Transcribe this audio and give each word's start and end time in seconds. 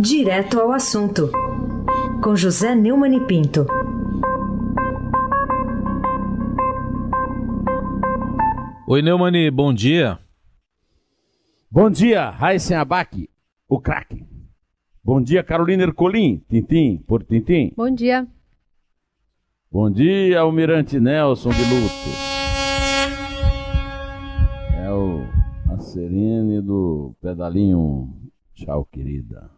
Direto 0.00 0.60
ao 0.60 0.70
assunto, 0.70 1.28
com 2.22 2.36
José 2.36 2.72
Neumann 2.72 3.16
e 3.16 3.26
Pinto. 3.26 3.66
Oi, 8.86 9.02
Neumani, 9.02 9.50
bom 9.50 9.74
dia. 9.74 10.20
Bom 11.68 11.90
dia, 11.90 12.30
Raíssen 12.30 12.76
Abac, 12.76 13.28
o 13.68 13.80
craque. 13.80 14.24
Bom 15.02 15.20
dia, 15.20 15.42
Carolina 15.42 15.82
Ercolim, 15.82 16.44
Tintim, 16.48 16.98
por 16.98 17.24
Tintim. 17.24 17.72
Bom 17.76 17.90
dia. 17.90 18.24
Bom 19.68 19.90
dia, 19.90 20.38
Almirante 20.38 21.00
Nelson 21.00 21.50
de 21.50 21.62
Luto. 21.64 22.10
É 24.80 24.92
o 24.92 25.24
a 25.74 25.80
Serene 25.80 26.62
do 26.62 27.16
pedalinho. 27.20 28.14
Tchau, 28.54 28.84
querida. 28.84 29.57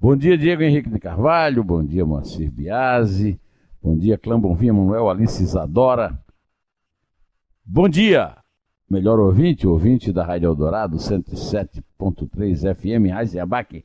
Bom 0.00 0.14
dia, 0.14 0.38
Diego 0.38 0.62
Henrique 0.62 0.88
de 0.88 1.00
Carvalho. 1.00 1.64
Bom 1.64 1.84
dia, 1.84 2.06
Moacir 2.06 2.48
Biasi. 2.52 3.40
Bom 3.82 3.98
dia, 3.98 4.16
Clã 4.16 4.38
Bonfim, 4.38 4.70
Manuel 4.70 5.10
Alice 5.10 5.42
Isadora. 5.42 6.16
Bom 7.66 7.88
dia, 7.88 8.36
melhor 8.88 9.18
ouvinte, 9.18 9.66
ouvinte 9.66 10.12
da 10.12 10.24
Rádio 10.24 10.46
Eldorado, 10.46 10.98
107.3 10.98 12.76
FM, 12.76 13.12
Raiz 13.12 13.36
Abac. 13.36 13.84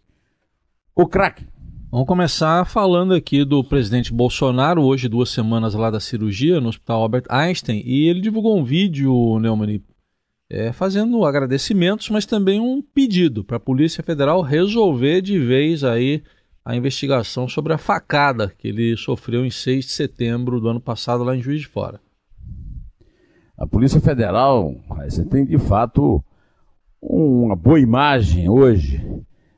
O 0.95 1.07
craque. 1.07 1.47
Vamos 1.89 2.07
começar 2.07 2.63
falando 2.65 3.15
aqui 3.15 3.43
do 3.43 3.63
presidente 3.63 4.13
Bolsonaro, 4.13 4.83
hoje 4.83 5.09
duas 5.09 5.31
semanas 5.31 5.73
lá 5.73 5.89
da 5.89 5.99
cirurgia 5.99 6.61
no 6.61 6.69
Hospital 6.69 7.01
Albert 7.01 7.25
Einstein, 7.27 7.81
e 7.83 8.07
ele 8.07 8.21
divulgou 8.21 8.55
um 8.55 8.63
vídeo, 8.63 9.39
Neumann, 9.39 9.81
é, 10.53 10.71
fazendo 10.71 11.25
agradecimentos, 11.25 12.11
mas 12.11 12.27
também 12.27 12.59
um 12.59 12.79
pedido 12.79 13.43
para 13.43 13.57
a 13.57 13.59
Polícia 13.59 14.03
Federal 14.03 14.41
resolver 14.41 15.19
de 15.19 15.39
vez 15.39 15.83
aí 15.83 16.21
a 16.63 16.75
investigação 16.75 17.49
sobre 17.49 17.73
a 17.73 17.77
facada 17.77 18.53
que 18.55 18.67
ele 18.67 18.95
sofreu 18.95 19.43
em 19.43 19.49
6 19.49 19.85
de 19.85 19.91
setembro 19.91 20.61
do 20.61 20.69
ano 20.69 20.79
passado 20.79 21.23
lá 21.23 21.35
em 21.35 21.41
Juiz 21.41 21.61
de 21.61 21.67
Fora. 21.67 21.99
A 23.57 23.65
Polícia 23.65 23.99
Federal, 23.99 24.75
você 25.03 25.25
tem 25.25 25.43
de 25.43 25.57
fato 25.57 26.23
uma 27.01 27.55
boa 27.55 27.79
imagem 27.79 28.47
hoje 28.47 29.03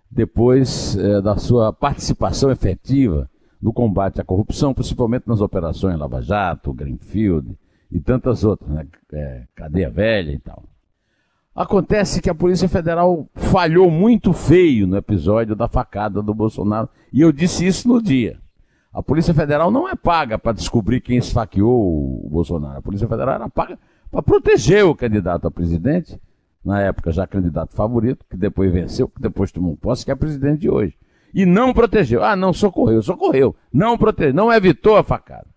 depois 0.10 0.96
é, 0.96 1.22
da 1.22 1.36
sua 1.36 1.74
participação 1.74 2.50
efetiva 2.50 3.30
no 3.62 3.74
combate 3.74 4.22
à 4.22 4.24
corrupção, 4.24 4.74
principalmente 4.74 5.28
nas 5.28 5.42
operações 5.42 6.00
Lava 6.00 6.22
Jato, 6.22 6.74
Greenfield 6.74 7.58
e 7.92 8.00
tantas 8.00 8.46
outras, 8.46 8.70
né? 8.70 8.88
É, 9.12 9.44
cadeia 9.54 9.90
velha 9.90 10.32
e 10.32 10.40
tal. 10.40 10.64
Acontece 11.56 12.22
que 12.22 12.30
a 12.30 12.36
Polícia 12.36 12.68
Federal 12.68 13.30
falhou 13.34 13.90
muito 13.90 14.34
feio 14.34 14.86
no 14.86 14.98
episódio 14.98 15.56
da 15.56 15.70
facada 15.70 16.22
do 16.22 16.34
Bolsonaro, 16.34 16.90
e 17.14 17.22
eu 17.22 17.32
disse 17.32 17.66
isso 17.66 17.88
no 17.88 18.02
dia. 18.02 18.38
A 18.94 19.02
Polícia 19.02 19.34
Federal 19.34 19.72
não 19.72 19.88
é 19.88 19.96
paga 19.96 20.38
para 20.38 20.52
descobrir 20.52 21.00
quem 21.00 21.18
esfaqueou 21.18 22.26
o 22.26 22.30
Bolsonaro. 22.30 22.80
A 22.80 22.82
Polícia 22.82 23.08
Federal 23.08 23.36
era 23.36 23.50
paga 23.50 23.80
para 24.12 24.22
proteger 24.22 24.86
o 24.86 24.96
candidato 24.96 25.48
a 25.48 25.52
presidente 25.52 26.20
na 26.64 26.82
época 26.82 27.12
já 27.12 27.28
candidato 27.28 27.76
favorito, 27.76 28.26
que 28.30 28.36
depois 28.36 28.74
venceu, 28.74 29.08
que 29.08 29.22
depois 29.22 29.52
tomou 29.52 29.78
posse, 29.78 30.04
que 30.04 30.12
é 30.12 30.16
presidente 30.16 30.62
de 30.62 30.70
hoje. 30.70 30.98
E 31.34 31.46
não 31.46 31.74
protegeu. 31.74 32.24
Ah, 32.24 32.36
não 32.36 32.52
socorreu, 32.52 33.02
socorreu. 33.02 33.56
Não 33.72 33.98
protegeu, 33.98 34.34
não 34.34 34.52
evitou 34.52 34.96
a 34.96 35.04
facada. 35.04 35.48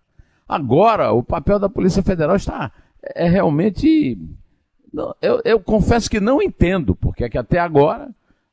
Agora, 0.47 1.11
o 1.11 1.23
papel 1.23 1.57
da 1.57 1.69
Polícia 1.69 2.03
Federal 2.03 2.35
está 2.35 2.71
é 3.01 3.27
realmente. 3.27 4.17
Eu, 5.21 5.41
eu 5.45 5.59
confesso 5.59 6.09
que 6.09 6.19
não 6.19 6.41
entendo, 6.41 6.95
porque 6.95 7.23
é 7.23 7.29
que 7.29 7.37
até 7.37 7.59
agora 7.59 8.09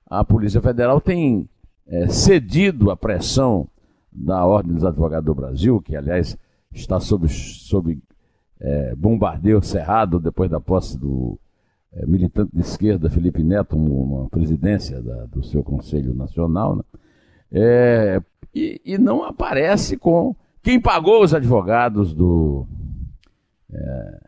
a 0.08 0.24
Polícia 0.24 0.60
Federal 0.60 1.00
tem 1.00 1.48
é, 1.86 2.08
cedido 2.08 2.90
à 2.90 2.96
pressão 2.96 3.68
da 4.12 4.44
Ordem 4.44 4.74
dos 4.74 4.84
Advogados 4.84 5.26
do 5.26 5.34
Brasil, 5.34 5.80
que 5.80 5.96
aliás 5.96 6.36
está 6.72 7.00
sob, 7.00 7.28
sob 7.28 7.98
é, 8.60 8.94
bombardeio 8.94 9.62
cerrado 9.62 10.18
depois 10.18 10.50
da 10.50 10.60
posse 10.60 10.98
do 10.98 11.38
é, 11.92 12.06
militante 12.06 12.50
de 12.54 12.60
esquerda, 12.60 13.10
Felipe 13.10 13.42
Neto, 13.42 13.76
uma 13.76 14.28
presidência 14.28 15.00
da, 15.00 15.26
do 15.26 15.42
seu 15.42 15.62
Conselho 15.62 16.14
Nacional, 16.14 16.76
né? 16.76 16.82
é, 17.52 18.22
e, 18.54 18.80
e, 18.84 18.98
não 18.98 19.22
aparece 19.22 19.96
com 19.96 20.34
quem 20.62 20.80
pagou 20.80 21.22
os 21.22 21.34
advogados 21.34 22.12
do, 22.12 22.66
é, 23.72 24.20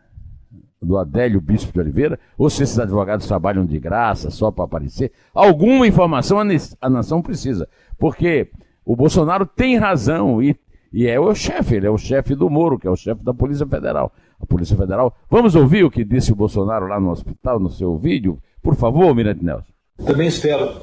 do 0.80 0.96
Adélio 0.96 1.40
Bispo 1.40 1.72
de 1.72 1.80
Oliveira, 1.80 2.18
ou 2.36 2.48
se 2.48 2.62
esses 2.62 2.78
advogados 2.78 3.26
trabalham 3.26 3.64
de 3.64 3.78
graça 3.78 4.30
só 4.30 4.50
para 4.50 4.64
aparecer. 4.64 5.12
Alguma 5.34 5.86
informação 5.86 6.38
a, 6.38 6.90
nação 6.90 7.20
precisa, 7.20 7.68
porque 7.98 8.48
o 8.84 8.94
Bolsonaro 8.94 9.44
tem 9.44 9.76
razão 9.76 10.42
e, 10.42 10.56
e 10.92 11.06
é 11.06 11.18
o 11.18 11.34
chefe, 11.34 11.76
ele 11.76 11.86
é 11.86 11.90
o 11.90 11.98
chefe 11.98 12.34
do 12.34 12.48
Moro, 12.48 12.78
que 12.78 12.86
é 12.86 12.90
o 12.90 12.96
chefe 12.96 13.24
da 13.24 13.34
Polícia 13.34 13.66
Federal 13.66 14.12
a 14.40 14.46
Polícia 14.46 14.76
Federal. 14.76 15.14
Vamos 15.28 15.54
ouvir 15.54 15.84
o 15.84 15.90
que 15.90 16.04
disse 16.04 16.32
o 16.32 16.36
Bolsonaro 16.36 16.86
lá 16.86 17.00
no 17.00 17.10
hospital, 17.10 17.58
no 17.58 17.70
seu 17.70 17.96
vídeo? 17.96 18.38
Por 18.62 18.74
favor, 18.74 19.14
Mirante 19.14 19.44
Nelson. 19.44 19.72
Também 20.04 20.28
espero 20.28 20.80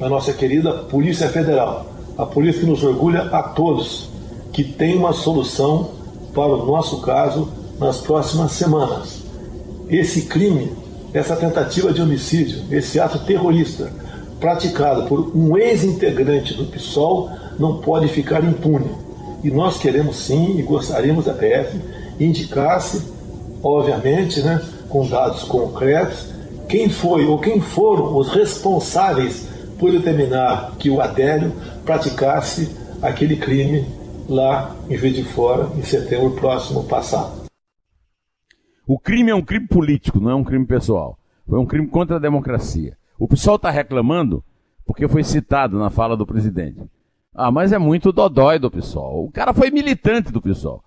a 0.00 0.08
nossa 0.08 0.32
querida 0.32 0.72
Polícia 0.84 1.28
Federal, 1.28 1.86
a 2.16 2.24
polícia 2.24 2.62
que 2.62 2.66
nos 2.66 2.82
orgulha 2.82 3.22
a 3.24 3.42
todos, 3.42 4.10
que 4.52 4.64
tem 4.64 4.96
uma 4.96 5.12
solução 5.12 5.90
para 6.34 6.54
o 6.54 6.66
nosso 6.66 7.02
caso 7.02 7.52
nas 7.78 8.00
próximas 8.00 8.52
semanas. 8.52 9.25
Esse 9.88 10.22
crime, 10.22 10.72
essa 11.14 11.36
tentativa 11.36 11.92
de 11.92 12.02
homicídio, 12.02 12.64
esse 12.70 12.98
ato 12.98 13.20
terrorista 13.20 13.90
praticado 14.40 15.04
por 15.04 15.36
um 15.36 15.56
ex-integrante 15.56 16.54
do 16.54 16.66
PSOL 16.66 17.30
não 17.58 17.78
pode 17.78 18.08
ficar 18.08 18.44
impune. 18.44 18.90
E 19.42 19.50
nós 19.50 19.78
queremos 19.78 20.16
sim 20.16 20.58
e 20.58 20.62
gostaríamos 20.62 21.24
da 21.24 21.32
PF 21.32 21.78
indicasse, 22.18 23.02
obviamente, 23.62 24.40
né, 24.40 24.60
com 24.88 25.06
dados 25.06 25.44
concretos, 25.44 26.28
quem 26.68 26.88
foi 26.88 27.26
ou 27.26 27.38
quem 27.38 27.60
foram 27.60 28.16
os 28.16 28.28
responsáveis 28.28 29.46
por 29.78 29.90
determinar 29.92 30.72
que 30.78 30.90
o 30.90 31.00
Adélio 31.00 31.52
praticasse 31.84 32.70
aquele 33.00 33.36
crime 33.36 33.86
lá 34.28 34.74
em 34.90 34.96
Juiz 34.96 35.14
de 35.14 35.22
Fora, 35.22 35.68
em 35.76 35.82
setembro 35.82 36.30
próximo 36.30 36.82
passado. 36.84 37.45
O 38.86 38.98
crime 38.98 39.30
é 39.30 39.34
um 39.34 39.42
crime 39.42 39.66
político, 39.66 40.20
não 40.20 40.30
é 40.30 40.34
um 40.34 40.44
crime 40.44 40.64
pessoal. 40.64 41.18
Foi 41.48 41.58
um 41.58 41.66
crime 41.66 41.88
contra 41.88 42.16
a 42.16 42.20
democracia. 42.20 42.96
O 43.18 43.26
pessoal 43.26 43.56
está 43.56 43.70
reclamando 43.70 44.44
porque 44.84 45.08
foi 45.08 45.24
citado 45.24 45.78
na 45.78 45.90
fala 45.90 46.16
do 46.16 46.24
presidente. 46.24 46.80
Ah, 47.34 47.50
mas 47.50 47.72
é 47.72 47.78
muito 47.78 48.12
dodói 48.12 48.58
do 48.58 48.70
PSOL. 48.70 49.24
O 49.24 49.30
cara 49.32 49.52
foi 49.52 49.70
militante 49.70 50.32
do 50.32 50.40
PSOL. 50.40 50.82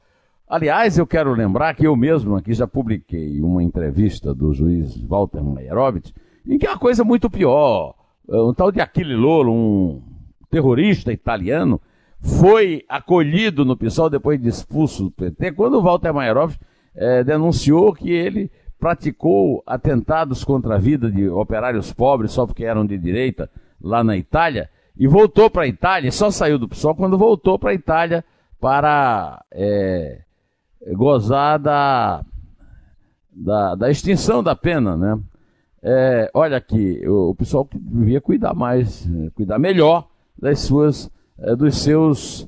Aliás, 0.48 0.98
eu 0.98 1.06
quero 1.06 1.34
lembrar 1.34 1.76
que 1.76 1.86
eu 1.86 1.96
mesmo 1.96 2.36
aqui 2.36 2.54
já 2.54 2.66
publiquei 2.66 3.40
uma 3.42 3.62
entrevista 3.62 4.34
do 4.34 4.52
juiz 4.54 5.00
Walter 5.04 5.44
Meyerowitz, 5.44 6.12
em 6.48 6.58
que 6.58 6.66
é 6.66 6.72
uma 6.72 6.80
coisa 6.80 7.04
muito 7.04 7.30
pior. 7.30 7.94
Um 8.28 8.54
tal 8.54 8.72
de 8.72 8.82
Achille 8.82 9.16
Lolo, 9.16 9.54
um 9.54 10.02
terrorista 10.50 11.12
italiano, 11.12 11.80
foi 12.20 12.84
acolhido 12.90 13.64
no 13.64 13.78
PSOL 13.78 14.10
depois 14.10 14.42
de 14.42 14.50
expulso 14.50 15.04
do 15.04 15.12
PT, 15.12 15.52
quando 15.52 15.76
o 15.76 15.82
Walter 15.84 16.14
Meyerowitz 16.14 16.58
é, 17.00 17.24
denunciou 17.24 17.94
que 17.94 18.12
ele 18.12 18.52
praticou 18.78 19.64
atentados 19.66 20.44
contra 20.44 20.76
a 20.76 20.78
vida 20.78 21.10
de 21.10 21.30
operários 21.30 21.94
pobres 21.94 22.34
só 22.34 22.46
porque 22.46 22.66
eram 22.66 22.86
de 22.86 22.98
direita 22.98 23.50
lá 23.82 24.04
na 24.04 24.18
Itália, 24.18 24.70
e 24.98 25.08
voltou 25.08 25.50
para 25.50 25.64
a 25.64 25.68
Itália, 25.68 26.12
só 26.12 26.30
saiu 26.30 26.60
do 26.60 26.68
PSOL 26.68 26.94
quando 26.94 27.18
voltou 27.18 27.58
para 27.58 27.72
a 27.72 27.74
Itália 27.74 28.26
para 28.60 29.42
é, 29.50 30.20
gozar 30.92 31.58
da, 31.58 32.26
da, 33.32 33.76
da 33.76 33.90
extinção 33.90 34.44
da 34.44 34.54
pena, 34.54 34.98
né? 34.98 35.18
É, 35.82 36.30
olha 36.34 36.58
aqui, 36.58 37.02
o, 37.08 37.30
o, 37.30 37.36
pessoal 37.36 37.66
devia 37.74 38.20
cuidar 38.20 38.54
mais, 38.54 39.08
cuidar 39.34 39.58
melhor 39.58 40.10
das 40.38 40.60
suas, 40.60 41.10
é, 41.38 41.56
dos 41.56 41.82
seus 41.82 42.46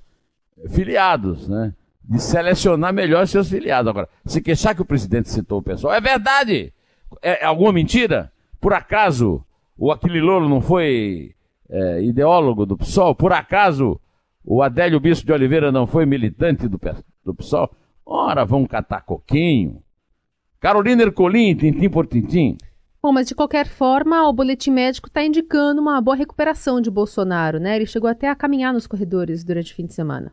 filiados, 0.68 1.47
né? 1.47 1.74
De 2.03 2.19
selecionar 2.19 2.94
melhor 2.94 3.27
seus 3.27 3.50
filiados. 3.50 3.89
Agora, 3.89 4.09
se 4.25 4.42
queixar 4.42 4.75
que 4.75 4.81
o 4.81 4.86
presidente 4.86 5.30
citou 5.30 5.59
o 5.59 5.63
pessoal, 5.63 5.94
é 5.94 6.01
verdade! 6.01 6.74
É, 7.21 7.44
é 7.44 7.45
alguma 7.45 7.71
mentira? 7.71 8.31
Por 8.59 8.74
acaso 8.74 9.44
o 9.77 9.92
Aquililolo 9.92 10.48
não 10.48 10.62
foi 10.62 11.33
é, 11.69 12.03
ideólogo 12.03 12.65
do 12.65 12.77
PSOL? 12.77 13.15
Por 13.15 13.33
acaso 13.33 14.00
o 14.44 14.62
Adélio 14.62 15.00
Bispo 15.00 15.25
de 15.25 15.33
Oliveira 15.33 15.71
não 15.71 15.86
foi 15.86 16.06
militante 16.06 16.68
do, 16.68 16.80
do 17.24 17.33
PSOL? 17.33 17.69
Ora, 18.06 18.45
vão 18.45 18.65
catar 18.65 19.01
coquinho. 19.01 19.81
Carolina 20.59 21.04
Ercolim, 21.04 21.56
tintim 21.56 21.89
por 21.89 22.06
tintim. 22.06 22.57
Bom, 23.01 23.12
mas 23.12 23.27
de 23.27 23.33
qualquer 23.33 23.68
forma, 23.68 24.27
o 24.30 24.33
boletim 24.33 24.69
médico 24.69 25.07
está 25.07 25.25
indicando 25.25 25.81
uma 25.81 26.00
boa 26.00 26.15
recuperação 26.15 26.80
de 26.80 26.92
Bolsonaro, 26.92 27.59
né? 27.59 27.75
Ele 27.75 27.88
chegou 27.88 28.07
até 28.07 28.30
a 28.30 28.36
caminhar 28.36 28.71
nos 28.71 28.86
corredores 28.86 29.44
durante 29.44 29.74
o 29.74 29.75
fim 29.75 29.88
de 29.88 29.94
semana. 29.94 30.31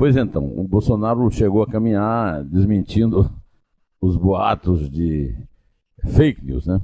Pois 0.00 0.16
então, 0.16 0.46
o 0.58 0.66
Bolsonaro 0.66 1.30
chegou 1.30 1.62
a 1.62 1.66
caminhar 1.66 2.42
desmentindo 2.42 3.30
os 4.00 4.16
boatos 4.16 4.88
de 4.88 5.36
fake 6.06 6.42
news, 6.42 6.66
né? 6.66 6.80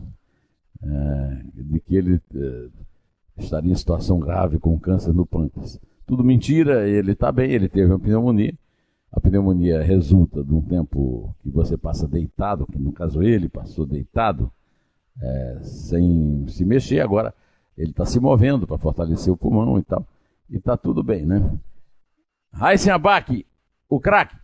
É, 0.82 1.42
de 1.54 1.80
que 1.80 1.96
ele 1.96 2.20
é, 2.34 2.68
estaria 3.38 3.72
em 3.72 3.74
situação 3.74 4.20
grave 4.20 4.58
com 4.58 4.78
câncer 4.78 5.14
no 5.14 5.24
pâncreas. 5.24 5.80
Tudo 6.04 6.22
mentira, 6.22 6.86
ele 6.86 7.12
está 7.12 7.32
bem, 7.32 7.50
ele 7.50 7.70
teve 7.70 7.90
uma 7.90 7.98
pneumonia. 7.98 8.52
A 9.10 9.18
pneumonia 9.18 9.82
resulta 9.82 10.44
de 10.44 10.52
um 10.52 10.60
tempo 10.60 11.34
que 11.42 11.48
você 11.48 11.74
passa 11.74 12.06
deitado, 12.06 12.66
que 12.66 12.78
no 12.78 12.92
caso 12.92 13.22
ele 13.22 13.48
passou 13.48 13.86
deitado, 13.86 14.52
é, 15.22 15.60
sem 15.62 16.44
se 16.48 16.66
mexer. 16.66 17.00
Agora 17.00 17.32
ele 17.78 17.92
está 17.92 18.04
se 18.04 18.20
movendo 18.20 18.66
para 18.66 18.76
fortalecer 18.76 19.32
o 19.32 19.38
pulmão 19.38 19.78
e 19.78 19.82
tal. 19.82 20.06
E 20.50 20.58
está 20.58 20.76
tudo 20.76 21.02
bem, 21.02 21.24
né? 21.24 21.58
Raíssen 22.58 22.90
Abac, 22.90 23.44
o 23.86 24.00
craque. 24.00 24.34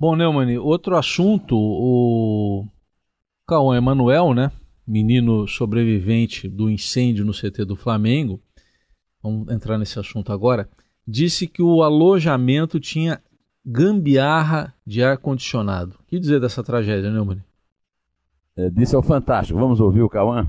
Bom, 0.00 0.16
Neumann, 0.16 0.56
outro 0.56 0.96
assunto, 0.96 1.54
o 1.54 2.66
Cauã 3.46 3.76
Emanuel, 3.76 4.32
né? 4.32 4.50
Menino 4.86 5.46
sobrevivente 5.46 6.48
do 6.48 6.70
incêndio 6.70 7.26
no 7.26 7.32
CT 7.32 7.66
do 7.66 7.76
Flamengo, 7.76 8.40
vamos 9.22 9.52
entrar 9.52 9.76
nesse 9.76 9.98
assunto 9.98 10.32
agora, 10.32 10.68
disse 11.06 11.46
que 11.46 11.62
o 11.62 11.82
alojamento 11.82 12.80
tinha 12.80 13.22
gambiarra 13.64 14.74
de 14.86 15.04
ar-condicionado. 15.04 15.96
O 16.00 16.04
que 16.04 16.18
dizer 16.18 16.40
dessa 16.40 16.64
tragédia, 16.64 17.10
Neumann? 17.10 17.44
É, 18.56 18.70
disse 18.70 18.96
ao 18.96 19.02
Fantástico. 19.02 19.58
Vamos 19.58 19.78
ouvir 19.78 20.02
o 20.02 20.08
Cauã? 20.08 20.48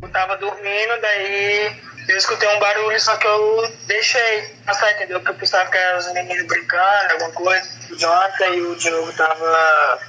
Eu 0.00 0.10
tava 0.10 0.36
dormindo, 0.36 1.00
daí 1.00 1.91
eu 2.08 2.16
escutei 2.16 2.48
um 2.48 2.58
barulho, 2.58 3.00
só 3.00 3.16
que 3.16 3.26
eu 3.26 3.72
deixei 3.86 4.56
passar, 4.66 4.90
entendeu? 4.92 5.20
Porque 5.20 5.32
eu 5.32 5.38
pensava 5.38 5.70
que 5.70 5.76
eram 5.76 5.98
os 5.98 6.12
meninos 6.12 6.46
brincando, 6.46 7.12
alguma 7.12 7.30
coisa. 7.30 7.68
O 7.90 7.96
Jonathan 7.96 8.46
e 8.46 8.60
o 8.62 8.76
Diogo 8.76 9.12
tava 9.12 10.00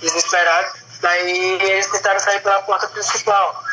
desesperado. 0.00 0.72
Daí 1.00 1.62
eles 1.62 1.86
tentaram 1.86 2.18
sair 2.20 2.40
pela 2.40 2.62
porta 2.62 2.86
principal. 2.88 3.64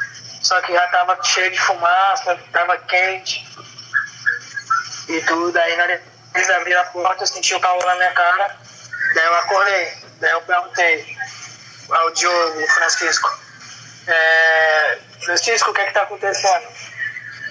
Só 0.42 0.62
que 0.62 0.74
já 0.74 0.88
tava 0.88 1.22
cheio 1.24 1.52
de 1.52 1.60
fumaça, 1.60 2.40
tava 2.54 2.78
quente 2.78 3.46
e 5.10 5.22
tudo. 5.22 5.58
Aí 5.58 5.76
na 5.76 6.00
eles 6.36 6.50
abriram 6.50 6.82
a 6.82 6.86
porta, 6.86 7.24
eu 7.24 7.28
senti 7.28 7.56
o 7.56 7.60
calor 7.60 7.86
na 7.86 7.96
minha 7.96 8.12
cara. 8.12 8.56
Daí 9.16 9.26
eu 9.26 9.36
acordei. 9.36 9.94
Daí 10.20 10.32
eu 10.32 10.42
perguntei 10.42 11.18
ao 11.90 12.12
Diogo, 12.12 12.68
Francisco. 12.68 13.40
É, 14.08 14.98
Francisco, 15.24 15.72
o 15.72 15.74
que 15.74 15.82
é 15.82 15.88
que 15.88 15.94
tá 15.94 16.04
acontecendo? 16.04 16.68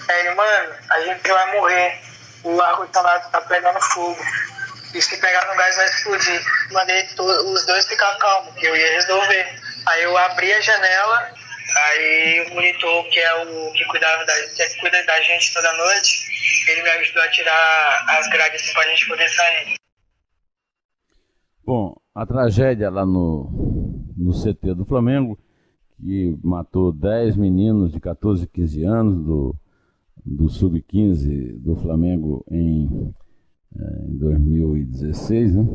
Aí 0.07 0.19
ele, 0.19 0.35
mano, 0.35 0.73
a 0.89 1.01
gente 1.01 1.27
vai 1.27 1.59
morrer. 1.59 2.01
O 2.43 2.61
ar-condicionado 2.61 3.29
tá 3.31 3.41
pegando 3.41 3.79
fogo. 3.81 4.21
E 4.93 5.01
se 5.01 5.17
pegar 5.17 5.45
no 5.47 5.57
gás 5.57 5.75
vai 5.75 5.85
explodir. 5.85 6.41
Mandei 6.71 7.07
os 7.17 7.65
dois 7.65 7.85
ficar 7.87 8.15
calmos, 8.17 8.53
que 8.55 8.65
eu 8.65 8.75
ia 8.75 8.91
resolver. 8.93 9.61
Aí 9.87 10.03
eu 10.03 10.17
abri 10.17 10.51
a 10.53 10.61
janela, 10.61 11.33
aí 11.77 12.47
o 12.49 12.55
monitor, 12.55 13.03
que 13.09 13.19
é 13.19 13.43
o 13.43 13.71
que 13.73 13.85
cuidava 13.85 14.25
da, 14.25 14.33
que 14.55 14.79
cuida 14.79 15.03
da 15.05 15.21
gente 15.21 15.53
toda 15.53 15.73
noite, 15.73 16.27
ele 16.69 16.81
me 16.81 16.89
ajudou 16.89 17.21
a 17.21 17.29
tirar 17.29 18.05
as 18.09 18.27
grades 18.29 18.73
pra 18.73 18.87
gente 18.87 19.07
poder 19.07 19.29
sair. 19.29 19.75
Bom, 21.63 21.95
a 22.13 22.25
tragédia 22.25 22.89
lá 22.89 23.05
no, 23.05 23.49
no 24.17 24.33
CT 24.33 24.73
do 24.75 24.85
Flamengo, 24.85 25.37
que 25.97 26.37
matou 26.43 26.91
10 26.91 27.35
meninos 27.37 27.91
de 27.91 27.99
14 27.99 28.43
e 28.43 28.47
15 28.47 28.85
anos 28.85 29.25
do, 29.25 29.55
do 30.23 30.49
Sub-15 30.49 31.59
do 31.59 31.75
Flamengo 31.75 32.45
em, 32.49 33.13
eh, 33.75 34.05
em 34.07 34.17
2016, 34.17 35.55
né? 35.55 35.67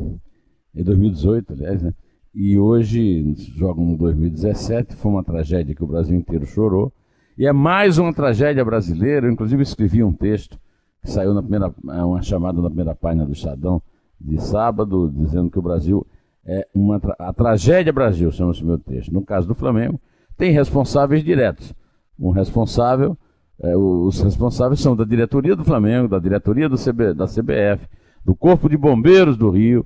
Em 0.75 0.83
2018, 0.83 1.53
aliás, 1.53 1.81
né? 1.81 1.93
E 2.33 2.57
hoje 2.57 3.35
jogam 3.55 3.85
no 3.85 3.97
2017, 3.97 4.95
foi 4.95 5.11
uma 5.11 5.23
tragédia 5.23 5.75
que 5.75 5.83
o 5.83 5.87
Brasil 5.87 6.15
inteiro 6.15 6.45
chorou. 6.45 6.93
E 7.37 7.45
é 7.45 7.51
mais 7.51 7.97
uma 7.97 8.13
tragédia 8.13 8.63
brasileira, 8.63 9.27
eu 9.27 9.31
inclusive 9.31 9.61
escrevi 9.63 10.03
um 10.03 10.13
texto 10.13 10.57
que 11.01 11.09
saiu 11.09 11.33
na 11.33 11.41
primeira, 11.41 11.73
é 11.89 12.03
uma 12.03 12.21
chamada 12.21 12.61
na 12.61 12.69
primeira 12.69 12.95
página 12.95 13.25
do 13.25 13.33
Estadão 13.33 13.81
de 14.19 14.39
sábado, 14.39 15.11
dizendo 15.13 15.49
que 15.49 15.59
o 15.59 15.61
Brasil 15.61 16.05
é 16.45 16.67
uma 16.73 16.99
tra 16.99 17.15
a 17.19 17.33
tragédia 17.33 17.91
Brasil, 17.91 18.31
chama-se 18.31 18.63
meu 18.63 18.77
texto. 18.77 19.11
No 19.11 19.23
caso 19.23 19.47
do 19.47 19.55
Flamengo, 19.55 19.99
tem 20.37 20.51
responsáveis 20.51 21.23
diretos. 21.23 21.73
Um 22.19 22.31
responsável, 22.31 23.17
é, 23.63 23.77
os 23.77 24.19
responsáveis 24.21 24.79
são 24.79 24.95
da 24.95 25.03
diretoria 25.03 25.55
do 25.55 25.63
Flamengo, 25.63 26.07
da 26.07 26.19
diretoria 26.19 26.67
do 26.67 26.77
CB, 26.77 27.13
da 27.13 27.25
CBF, 27.25 27.87
do 28.25 28.35
Corpo 28.35 28.67
de 28.67 28.75
Bombeiros 28.75 29.37
do 29.37 29.49
Rio, 29.49 29.85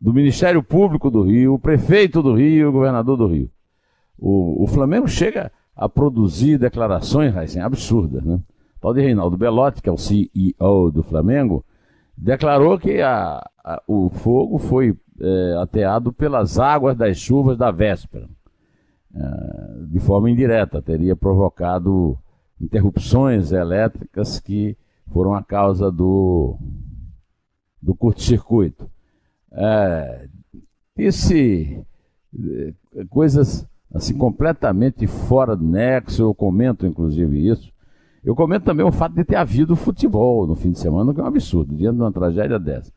do 0.00 0.12
Ministério 0.12 0.62
Público 0.62 1.10
do 1.10 1.22
Rio, 1.22 1.54
o 1.54 1.58
prefeito 1.58 2.22
do 2.22 2.34
Rio, 2.34 2.68
o 2.68 2.72
governador 2.72 3.16
do 3.16 3.26
Rio. 3.26 3.50
O, 4.18 4.64
o 4.64 4.66
Flamengo 4.66 5.06
chega 5.06 5.52
a 5.76 5.88
produzir 5.88 6.58
declarações, 6.58 7.56
absurdas, 7.56 8.24
né? 8.24 8.40
tal 8.80 8.92
de 8.92 9.00
Reinaldo 9.00 9.36
Belotti, 9.36 9.80
que 9.80 9.88
é 9.88 9.92
o 9.92 9.96
CEO 9.96 10.90
do 10.90 11.02
Flamengo, 11.02 11.64
declarou 12.16 12.78
que 12.78 13.00
a, 13.00 13.44
a, 13.64 13.82
o 13.86 14.10
fogo 14.10 14.58
foi 14.58 14.96
é, 15.20 15.56
ateado 15.60 16.12
pelas 16.12 16.58
águas 16.58 16.96
das 16.96 17.16
chuvas 17.16 17.56
da 17.56 17.70
véspera. 17.70 18.28
É, 19.14 19.84
de 19.88 20.00
forma 20.00 20.30
indireta, 20.30 20.82
teria 20.82 21.14
provocado 21.14 22.18
interrupções 22.62 23.50
elétricas 23.50 24.38
que 24.38 24.76
foram 25.12 25.34
a 25.34 25.42
causa 25.42 25.90
do, 25.90 26.56
do 27.80 27.94
curto-circuito. 27.94 28.88
É, 29.50 30.28
esse, 30.96 31.84
é, 32.94 33.04
coisas 33.10 33.66
assim 33.92 34.16
completamente 34.16 35.06
fora 35.06 35.54
do 35.54 35.64
nexo, 35.64 36.22
eu 36.22 36.34
comento 36.34 36.86
inclusive 36.86 37.48
isso, 37.48 37.70
eu 38.24 38.34
comento 38.34 38.64
também 38.64 38.86
o 38.86 38.92
fato 38.92 39.14
de 39.14 39.24
ter 39.24 39.34
havido 39.34 39.74
futebol 39.74 40.46
no 40.46 40.54
fim 40.54 40.70
de 40.70 40.78
semana, 40.78 41.12
que 41.12 41.20
é 41.20 41.22
um 41.22 41.26
absurdo, 41.26 41.74
diante 41.74 41.96
de 41.96 42.02
uma 42.02 42.12
tragédia 42.12 42.58
dessa. 42.58 42.92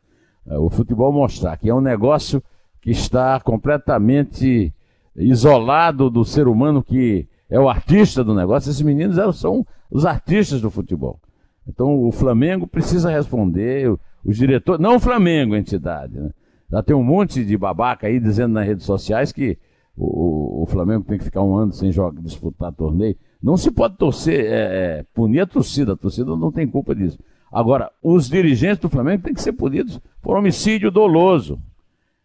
É, 0.46 0.56
o 0.56 0.70
futebol 0.70 1.12
mostrar 1.12 1.56
que 1.56 1.68
é 1.68 1.74
um 1.74 1.80
negócio 1.80 2.42
que 2.80 2.92
está 2.92 3.40
completamente 3.40 4.72
isolado 5.16 6.08
do 6.08 6.24
ser 6.24 6.46
humano 6.46 6.82
que 6.82 7.26
é 7.50 7.58
o 7.58 7.68
artista 7.68 8.22
do 8.22 8.34
negócio. 8.34 8.70
Esses 8.70 8.82
meninos 8.82 9.16
são 9.36 9.66
os 9.90 10.04
artistas 10.04 10.60
do 10.60 10.70
futebol. 10.70 11.20
Então 11.66 12.04
o 12.04 12.12
Flamengo 12.12 12.66
precisa 12.66 13.10
responder, 13.10 13.92
os 14.24 14.36
diretores, 14.36 14.80
não 14.80 14.96
o 14.96 15.00
Flamengo, 15.00 15.54
a 15.54 15.58
entidade. 15.58 16.18
Né? 16.18 16.30
Já 16.70 16.82
tem 16.82 16.94
um 16.94 17.02
monte 17.02 17.44
de 17.44 17.56
babaca 17.56 18.06
aí 18.06 18.20
dizendo 18.20 18.54
nas 18.54 18.66
redes 18.66 18.84
sociais 18.84 19.32
que 19.32 19.58
o, 19.96 20.62
o 20.62 20.66
Flamengo 20.66 21.04
tem 21.04 21.18
que 21.18 21.24
ficar 21.24 21.42
um 21.42 21.56
ano 21.56 21.72
sem 21.72 21.90
jogar, 21.90 22.20
disputar 22.20 22.72
torneio. 22.72 23.16
Não 23.42 23.56
se 23.56 23.70
pode 23.70 23.96
torcer, 23.96 24.46
é, 24.46 24.98
é, 24.98 25.04
punir 25.14 25.40
a 25.40 25.46
torcida, 25.46 25.92
a 25.92 25.96
torcida 25.96 26.36
não 26.36 26.52
tem 26.52 26.66
culpa 26.66 26.94
disso. 26.94 27.18
Agora, 27.50 27.90
os 28.02 28.28
dirigentes 28.28 28.78
do 28.78 28.90
Flamengo 28.90 29.22
têm 29.22 29.34
que 29.34 29.40
ser 29.40 29.52
punidos 29.52 30.00
por 30.20 30.36
homicídio 30.36 30.90
doloso. 30.90 31.58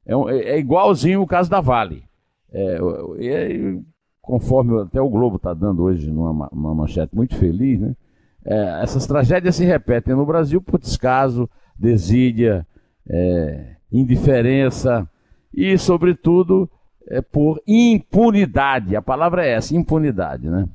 É, 0.06 0.14
é 0.56 0.60
igualzinho 0.60 1.22
o 1.22 1.28
caso 1.28 1.50
da 1.50 1.62
Vale. 1.62 2.04
É, 2.52 2.80
é, 3.20 3.80
conforme 4.22 4.82
até 4.82 5.02
o 5.02 5.10
Globo 5.10 5.38
está 5.38 5.54
dando 5.54 5.84
hoje 5.84 6.10
numa 6.12 6.48
uma 6.52 6.76
manchete 6.76 7.16
muito 7.16 7.36
feliz, 7.36 7.80
né? 7.80 7.96
É, 8.44 8.82
essas 8.84 9.06
tragédias 9.06 9.56
se 9.56 9.66
repetem 9.66 10.16
no 10.16 10.26
Brasil 10.26 10.62
por 10.62 10.80
descaso, 10.80 11.50
desídia, 11.78 12.66
é, 13.08 13.76
indiferença 13.92 15.08
e, 15.54 15.78
sobretudo, 15.78 16.70
é, 17.08 17.22
por 17.22 17.62
impunidade. 17.68 18.96
A 18.96 19.02
palavra 19.02 19.46
é 19.46 19.52
essa, 19.52 19.76
impunidade, 19.76 20.50
né? 20.50 20.68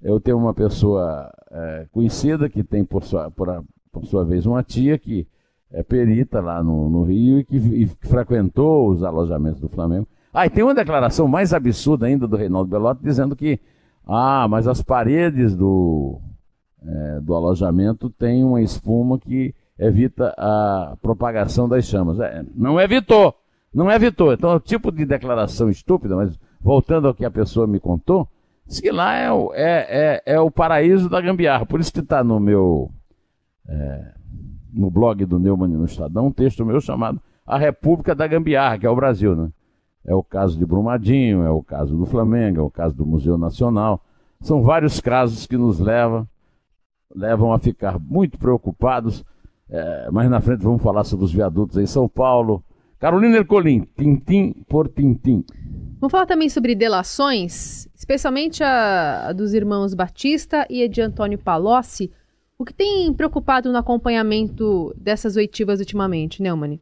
Eu 0.00 0.20
tenho 0.20 0.36
uma 0.36 0.52
pessoa 0.52 1.32
é, 1.50 1.86
conhecida 1.90 2.48
que 2.48 2.62
tem, 2.62 2.84
por 2.84 3.02
sua, 3.02 3.30
por, 3.30 3.48
a, 3.48 3.62
por 3.90 4.04
sua 4.04 4.24
vez, 4.24 4.44
uma 4.46 4.62
tia 4.62 4.98
que 4.98 5.26
é 5.72 5.82
perita 5.82 6.40
lá 6.40 6.62
no, 6.62 6.88
no 6.88 7.02
Rio 7.02 7.40
e 7.40 7.44
que, 7.44 7.56
e 7.56 7.86
frequentou 7.86 8.90
os 8.90 9.02
alojamentos 9.02 9.60
do 9.60 9.68
Flamengo. 9.68 10.06
Ah, 10.34 10.46
e 10.46 10.50
tem 10.50 10.64
uma 10.64 10.74
declaração 10.74 11.28
mais 11.28 11.54
absurda 11.54 12.06
ainda 12.06 12.26
do 12.26 12.36
Reinaldo 12.36 12.68
Belotti 12.68 13.02
dizendo 13.02 13.36
que, 13.36 13.60
ah, 14.04 14.46
mas 14.48 14.66
as 14.66 14.82
paredes 14.82 15.54
do, 15.54 16.20
é, 16.84 17.20
do 17.20 17.34
alojamento 17.34 18.10
têm 18.10 18.42
uma 18.42 18.60
espuma 18.60 19.18
que 19.18 19.54
evita 19.78 20.34
a 20.36 20.96
propagação 21.00 21.68
das 21.68 21.84
chamas. 21.84 22.18
É, 22.18 22.44
não 22.54 22.80
evitou, 22.80 23.32
não 23.72 23.88
evitou. 23.90 24.32
Então, 24.32 24.50
é 24.50 24.56
o 24.56 24.60
tipo 24.60 24.90
de 24.90 25.06
declaração 25.06 25.70
estúpida, 25.70 26.16
mas 26.16 26.36
voltando 26.60 27.06
ao 27.06 27.14
que 27.14 27.24
a 27.24 27.30
pessoa 27.30 27.66
me 27.66 27.78
contou, 27.78 28.28
Diz 28.66 28.80
que 28.80 28.90
lá 28.90 29.14
é 29.14 29.30
o, 29.30 29.52
é, 29.54 30.22
é, 30.26 30.34
é 30.34 30.40
o 30.40 30.50
paraíso 30.50 31.08
da 31.08 31.20
gambiarra. 31.20 31.66
Por 31.66 31.80
isso 31.80 31.92
que 31.92 32.00
está 32.00 32.24
no 32.24 32.40
meu. 32.40 32.90
É, 33.68 34.12
no 34.72 34.90
blog 34.90 35.24
do 35.24 35.38
Neumann 35.38 35.70
no 35.70 35.84
Estadão, 35.84 36.26
um 36.26 36.32
texto 36.32 36.64
meu 36.64 36.80
chamado 36.80 37.20
A 37.46 37.56
República 37.56 38.14
da 38.14 38.26
Gambiarra, 38.26 38.78
que 38.78 38.86
é 38.86 38.90
o 38.90 38.96
Brasil, 38.96 39.36
né? 39.36 39.48
É 40.06 40.14
o 40.14 40.22
caso 40.22 40.58
de 40.58 40.66
Brumadinho, 40.66 41.42
é 41.42 41.50
o 41.50 41.62
caso 41.62 41.96
do 41.96 42.04
Flamengo, 42.04 42.60
é 42.60 42.62
o 42.62 42.70
caso 42.70 42.94
do 42.94 43.06
Museu 43.06 43.38
Nacional. 43.38 44.04
São 44.40 44.62
vários 44.62 45.00
casos 45.00 45.46
que 45.46 45.56
nos 45.56 45.78
levam, 45.78 46.28
levam 47.14 47.52
a 47.52 47.58
ficar 47.58 47.98
muito 47.98 48.38
preocupados. 48.38 49.24
É, 49.68 50.10
mais 50.10 50.28
na 50.28 50.40
frente 50.40 50.62
vamos 50.62 50.82
falar 50.82 51.04
sobre 51.04 51.24
os 51.24 51.32
viadutos 51.32 51.78
em 51.78 51.86
São 51.86 52.06
Paulo. 52.06 52.62
Carolina 52.98 53.38
Ercolim, 53.38 53.86
tintim 53.96 54.52
por 54.68 54.88
tintim. 54.88 55.44
Vamos 55.98 56.12
falar 56.12 56.26
também 56.26 56.50
sobre 56.50 56.74
delações, 56.74 57.88
especialmente 57.94 58.62
a, 58.62 59.28
a 59.28 59.32
dos 59.32 59.54
irmãos 59.54 59.94
Batista 59.94 60.66
e 60.68 60.82
a 60.82 60.88
de 60.88 61.00
Antônio 61.00 61.38
Palocci. 61.38 62.12
O 62.58 62.64
que 62.64 62.74
tem 62.74 63.12
preocupado 63.12 63.72
no 63.72 63.78
acompanhamento 63.78 64.94
dessas 64.96 65.36
oitivas 65.36 65.80
ultimamente, 65.80 66.42
Neumann? 66.42 66.78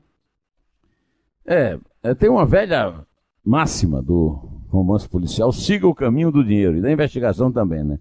É, 1.47 1.79
é, 2.02 2.14
tem 2.14 2.29
uma 2.29 2.45
velha 2.45 3.07
máxima 3.45 4.01
do 4.01 4.49
romance 4.69 5.09
policial, 5.09 5.53
siga 5.53 5.87
o 5.87 5.95
caminho 5.95 6.31
do 6.31 6.45
dinheiro, 6.45 6.79
e 6.79 6.81
da 6.81 6.91
investigação 6.91 7.53
também, 7.53 7.85
né? 7.85 7.99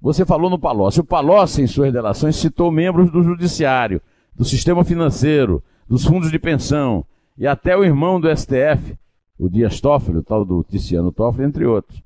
Você 0.00 0.24
falou 0.24 0.48
no 0.48 0.58
Palocci. 0.58 1.00
O 1.00 1.04
Palocci, 1.04 1.62
em 1.62 1.66
suas 1.66 1.92
delações, 1.92 2.36
citou 2.36 2.70
membros 2.70 3.10
do 3.10 3.22
judiciário, 3.22 4.00
do 4.34 4.44
sistema 4.44 4.84
financeiro, 4.84 5.62
dos 5.88 6.04
fundos 6.04 6.30
de 6.30 6.38
pensão, 6.38 7.04
e 7.36 7.46
até 7.46 7.76
o 7.76 7.84
irmão 7.84 8.20
do 8.20 8.28
STF, 8.34 8.96
o 9.38 9.48
Dias 9.48 9.80
Toffoli, 9.80 10.18
o 10.18 10.22
tal 10.22 10.44
do 10.44 10.62
Tiziano 10.62 11.10
Toffoli, 11.10 11.46
entre 11.46 11.64
outros. 11.64 12.02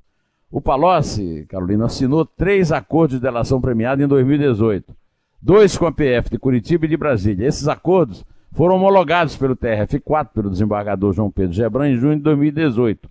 O 0.50 0.60
Palocci, 0.60 1.46
Carolina, 1.48 1.86
assinou 1.86 2.24
três 2.24 2.70
acordos 2.70 3.16
de 3.16 3.22
delação 3.22 3.60
premiada 3.60 4.02
em 4.02 4.06
2018. 4.06 4.94
Dois 5.40 5.76
com 5.76 5.86
a 5.86 5.92
PF 5.92 6.30
de 6.30 6.38
Curitiba 6.38 6.84
e 6.84 6.88
de 6.88 6.96
Brasília. 6.96 7.46
Esses 7.46 7.68
acordos 7.68 8.24
foram 8.52 8.76
homologados 8.76 9.36
pelo 9.36 9.56
TRF4, 9.56 10.28
pelo 10.34 10.50
desembargador 10.50 11.12
João 11.12 11.30
Pedro 11.30 11.52
Gebran, 11.52 11.90
em 11.90 11.96
junho 11.96 12.16
de 12.16 12.22
2018. 12.22 13.08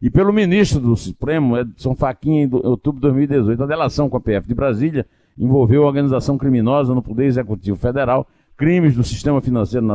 E 0.00 0.10
pelo 0.10 0.32
ministro 0.32 0.80
do 0.80 0.96
Supremo, 0.96 1.56
Edson 1.56 1.94
Fachin, 1.94 2.42
em 2.42 2.50
outubro 2.52 3.00
de 3.00 3.08
2018. 3.08 3.62
A 3.62 3.66
delação 3.66 4.08
com 4.08 4.16
a 4.16 4.20
PF 4.20 4.46
de 4.46 4.54
Brasília 4.54 5.06
envolveu 5.36 5.82
organização 5.82 6.38
criminosa 6.38 6.94
no 6.94 7.02
Poder 7.02 7.24
Executivo 7.24 7.76
Federal 7.76 8.26
crimes 8.56 8.94
do 8.94 9.02
sistema 9.02 9.40
financeiro 9.40 9.86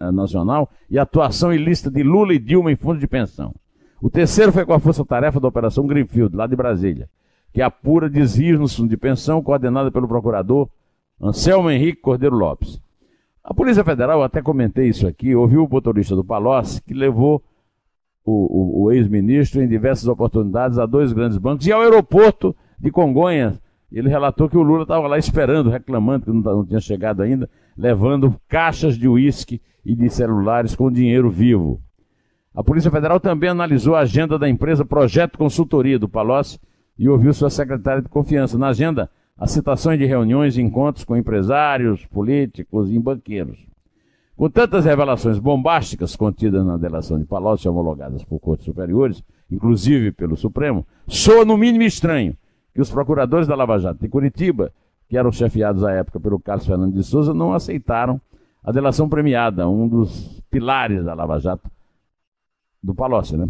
eh, 0.00 0.10
nacional 0.10 0.70
e 0.88 0.98
atuação 0.98 1.52
ilícita 1.52 1.90
de 1.90 2.02
Lula 2.02 2.32
e 2.32 2.38
Dilma 2.38 2.72
em 2.72 2.76
fundos 2.76 3.00
de 3.00 3.06
pensão. 3.06 3.54
O 4.00 4.10
terceiro 4.10 4.52
foi 4.52 4.64
com 4.64 4.72
a 4.72 4.80
força-tarefa 4.80 5.40
da 5.40 5.48
Operação 5.48 5.86
Greenfield, 5.86 6.36
lá 6.36 6.46
de 6.46 6.56
Brasília, 6.56 7.08
que 7.52 7.62
apura 7.62 8.08
desvios 8.08 8.58
no 8.58 8.68
fundo 8.68 8.88
de 8.88 8.96
pensão, 8.96 9.42
coordenada 9.42 9.90
pelo 9.90 10.08
procurador 10.08 10.68
Anselmo 11.20 11.70
Henrique 11.70 12.00
Cordeiro 12.00 12.36
Lopes. 12.36 12.80
A 13.48 13.54
Polícia 13.54 13.84
Federal, 13.84 14.24
até 14.24 14.42
comentei 14.42 14.88
isso 14.88 15.06
aqui, 15.06 15.32
ouviu 15.32 15.64
o 15.64 15.68
motorista 15.68 16.16
do 16.16 16.24
Palocci, 16.24 16.82
que 16.82 16.92
levou 16.92 17.40
o, 18.24 18.32
o, 18.32 18.82
o 18.82 18.92
ex-ministro 18.92 19.62
em 19.62 19.68
diversas 19.68 20.08
oportunidades 20.08 20.80
a 20.80 20.84
dois 20.84 21.12
grandes 21.12 21.38
bancos 21.38 21.64
e 21.64 21.70
ao 21.70 21.80
aeroporto 21.80 22.56
de 22.76 22.90
Congonhas. 22.90 23.62
Ele 23.92 24.08
relatou 24.08 24.48
que 24.48 24.56
o 24.56 24.62
Lula 24.62 24.82
estava 24.82 25.06
lá 25.06 25.16
esperando, 25.16 25.70
reclamando 25.70 26.24
que 26.24 26.32
não, 26.32 26.40
não 26.40 26.66
tinha 26.66 26.80
chegado 26.80 27.22
ainda, 27.22 27.48
levando 27.78 28.34
caixas 28.48 28.98
de 28.98 29.06
uísque 29.06 29.62
e 29.84 29.94
de 29.94 30.10
celulares 30.10 30.74
com 30.74 30.90
dinheiro 30.90 31.30
vivo. 31.30 31.80
A 32.52 32.64
Polícia 32.64 32.90
Federal 32.90 33.20
também 33.20 33.48
analisou 33.48 33.94
a 33.94 34.00
agenda 34.00 34.36
da 34.36 34.48
empresa 34.48 34.84
Projeto 34.84 35.38
Consultoria 35.38 36.00
do 36.00 36.08
Palocci 36.08 36.58
e 36.98 37.08
ouviu 37.08 37.32
sua 37.32 37.48
secretária 37.48 38.02
de 38.02 38.08
confiança. 38.08 38.58
Na 38.58 38.70
agenda, 38.70 39.08
as 39.36 39.50
citações 39.50 39.98
de 39.98 40.06
reuniões 40.06 40.56
e 40.56 40.62
encontros 40.62 41.04
com 41.04 41.16
empresários, 41.16 42.04
políticos 42.06 42.90
e 42.90 42.98
banqueiros. 42.98 43.58
Com 44.36 44.50
tantas 44.50 44.84
revelações 44.84 45.38
bombásticas 45.38 46.14
contidas 46.14 46.64
na 46.64 46.76
delação 46.76 47.18
de 47.18 47.24
Palocci 47.24 47.68
homologadas 47.68 48.24
por 48.24 48.38
cortes 48.38 48.64
superiores, 48.64 49.22
inclusive 49.50 50.12
pelo 50.12 50.36
Supremo, 50.36 50.86
soa 51.06 51.44
no 51.44 51.56
mínimo 51.56 51.84
estranho 51.84 52.36
que 52.74 52.80
os 52.80 52.90
procuradores 52.90 53.46
da 53.46 53.54
Lava 53.54 53.78
Jato 53.78 54.00
de 54.00 54.08
Curitiba 54.08 54.72
que 55.08 55.16
eram 55.16 55.30
chefiados 55.30 55.84
à 55.84 55.92
época 55.92 56.18
pelo 56.18 56.38
Carlos 56.38 56.66
Fernando 56.66 56.94
de 56.94 57.02
Souza, 57.02 57.32
não 57.32 57.52
aceitaram 57.52 58.20
a 58.62 58.72
delação 58.72 59.08
premiada, 59.08 59.68
um 59.68 59.86
dos 59.86 60.42
pilares 60.50 61.04
da 61.04 61.14
Lava 61.14 61.38
Jato 61.38 61.70
do 62.82 62.94
Palocci. 62.94 63.36
Né? 63.36 63.48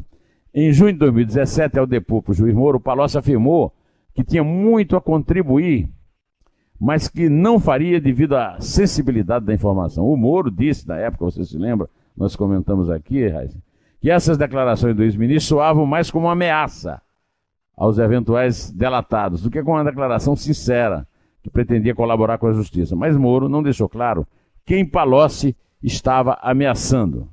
Em 0.53 0.73
junho 0.73 0.93
de 0.93 0.99
2017, 0.99 1.79
ao 1.79 1.87
depor 1.87 2.23
para 2.23 2.33
o 2.33 2.35
juiz 2.35 2.55
Moro, 2.55 2.77
o 2.79 2.81
Palocci 2.81 3.17
afirmou 3.17 3.73
que 4.17 4.25
tinha 4.25 4.43
muito 4.43 4.97
a 4.97 5.01
contribuir, 5.01 5.91
mas 6.81 7.07
que 7.07 7.29
não 7.29 7.61
faria 7.61 8.01
devido 8.01 8.35
à 8.35 8.59
sensibilidade 8.59 9.45
da 9.45 9.53
informação. 9.53 10.07
O 10.07 10.17
Moro 10.17 10.51
disse, 10.51 10.89
na 10.89 10.97
época, 10.97 11.27
você 11.27 11.45
se 11.45 11.59
lembra, 11.59 11.87
nós 12.17 12.35
comentamos 12.35 12.89
aqui, 12.89 13.27
que 14.01 14.11
essas 14.11 14.39
declarações 14.39 14.97
do 14.97 15.03
ex-ministro 15.03 15.57
soavam 15.57 15.85
mais 15.85 16.11
como 16.11 16.27
uma 16.27 16.33
ameaça 16.33 17.03
aos 17.77 17.99
eventuais 17.99 18.71
delatados 18.71 19.43
do 19.43 19.51
que 19.51 19.63
com 19.63 19.73
uma 19.73 19.85
declaração 19.85 20.35
sincera 20.35 21.07
que 21.43 21.51
pretendia 21.51 21.95
colaborar 21.95 22.39
com 22.39 22.47
a 22.47 22.55
justiça. 22.55 22.97
Mas 22.97 23.15
Moro 23.19 23.51
não 23.51 23.63
deixou 23.63 23.87
claro 23.87 24.27
quem 24.65 24.85
Palocci 24.85 25.55
estava 25.83 26.39
ameaçando. 26.41 27.29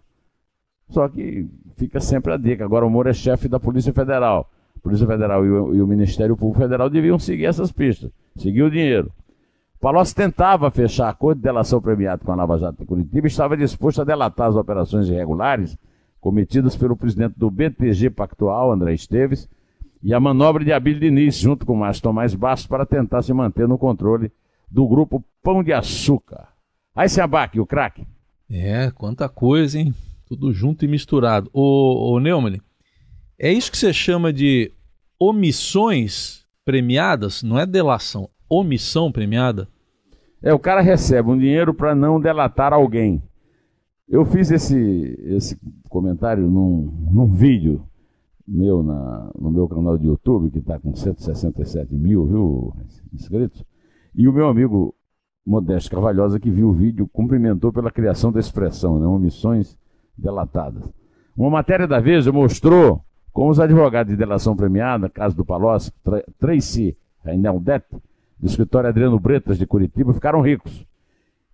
Só 0.90 1.08
que 1.08 1.48
fica 1.78 2.02
sempre 2.02 2.34
a 2.34 2.38
dica. 2.38 2.66
Agora 2.66 2.86
o 2.86 2.90
Moro 2.90 3.10
é 3.10 3.14
chefe 3.14 3.48
da 3.48 3.60
Polícia 3.60 3.94
Federal. 3.94 4.52
Polícia 4.84 5.08
Federal 5.08 5.46
e 5.46 5.50
o, 5.50 5.76
e 5.76 5.82
o 5.82 5.88
Ministério 5.88 6.36
Público 6.36 6.62
Federal 6.62 6.90
deviam 6.90 7.18
seguir 7.18 7.46
essas 7.46 7.72
pistas, 7.72 8.12
seguir 8.36 8.64
o 8.64 8.70
dinheiro. 8.70 9.10
Palocci 9.80 10.14
tentava 10.14 10.70
fechar 10.70 11.10
acordo 11.10 11.38
de 11.38 11.44
delação 11.44 11.82
premiado 11.82 12.24
com 12.24 12.32
a 12.32 12.36
Lava 12.36 12.58
Jato 12.58 12.80
de 12.80 12.86
Curitiba 12.86 13.28
e 13.28 13.30
estava 13.30 13.56
disposto 13.58 14.02
a 14.02 14.06
delatar 14.06 14.50
as 14.50 14.56
operações 14.56 15.08
irregulares 15.08 15.78
cometidas 16.20 16.76
pelo 16.76 16.96
presidente 16.96 17.34
do 17.38 17.50
BTG 17.50 18.10
Pactual, 18.10 18.72
André 18.72 18.94
Esteves, 18.94 19.50
e 20.02 20.14
a 20.14 20.20
manobra 20.20 20.64
de 20.64 20.72
Abílio 20.72 21.00
Diniz, 21.00 21.36
junto 21.36 21.66
com 21.66 21.76
Márcio 21.76 22.04
Tomás 22.04 22.34
Bastos, 22.34 22.68
para 22.68 22.86
tentar 22.86 23.22
se 23.22 23.34
manter 23.34 23.68
no 23.68 23.78
controle 23.78 24.32
do 24.70 24.88
grupo 24.88 25.24
Pão 25.42 25.64
de 25.64 25.74
Açúcar. 25.74 26.48
Aí 26.96 27.10
se 27.10 27.22
abaque 27.22 27.60
o 27.60 27.66
craque. 27.66 28.06
É, 28.50 28.92
quanta 28.92 29.28
coisa, 29.28 29.80
hein? 29.80 29.94
Tudo 30.26 30.54
junto 30.54 30.86
e 30.86 30.88
misturado. 30.88 31.50
Ô, 31.54 32.14
ô 32.14 32.20
Neumann, 32.20 32.60
é 33.38 33.52
isso 33.52 33.72
que 33.72 33.78
você 33.78 33.94
chama 33.94 34.32
de 34.32 34.72
omissões 35.20 36.46
premiadas? 36.66 37.44
Não 37.44 37.60
é 37.60 37.66
delação, 37.66 38.30
omissão 38.50 39.12
premiada? 39.12 39.68
É, 40.42 40.54
o 40.54 40.60
cara 40.60 40.82
recebe 40.82 41.30
um 41.30 41.38
dinheiro 41.38 41.74
para 41.74 41.96
não 41.96 42.20
delatar 42.20 42.74
alguém. 42.74 43.24
Eu 44.10 44.26
fiz 44.26 44.52
esse, 44.52 45.18
esse 45.26 45.58
comentário 45.90 46.50
num, 46.50 47.10
num 47.12 47.28
vídeo 47.28 47.88
meu 48.48 48.84
na, 48.84 49.32
no 49.40 49.50
meu 49.50 49.68
canal 49.68 49.98
de 49.98 50.08
YouTube, 50.08 50.52
que 50.52 50.60
está 50.60 50.78
com 50.78 50.94
167 50.94 51.94
mil 51.94 52.26
viu, 52.26 52.74
inscritos, 53.14 53.64
e 54.14 54.28
o 54.28 54.34
meu 54.34 54.48
amigo 54.48 54.94
Modesto 55.46 55.92
Carvalhosa, 55.92 56.40
que 56.40 56.50
viu 56.50 56.70
o 56.70 56.74
vídeo, 56.74 57.08
cumprimentou 57.12 57.72
pela 57.72 57.92
criação 57.92 58.32
da 58.32 58.40
expressão, 58.40 59.00
né, 59.00 59.08
omissões 59.08 59.78
delatadas. 60.18 60.84
Uma 61.36 61.50
matéria 61.50 61.88
da 61.88 62.00
Veja 62.00 62.32
mostrou 62.32 63.02
como 63.34 63.50
os 63.50 63.60
advogados 63.60 64.12
de 64.12 64.18
delação 64.18 64.56
premiada, 64.56 65.10
caso 65.10 65.36
do 65.36 65.44
Palocci, 65.44 65.92
Tracy 66.40 66.96
Reineldet, 67.26 67.84
do 68.40 68.46
escritório 68.46 68.90
Adriano 68.90 69.20
Bretas 69.20 69.58
de 69.58 69.66
Curitiba, 69.66 70.14
ficaram 70.14 70.40
ricos. 70.40 70.86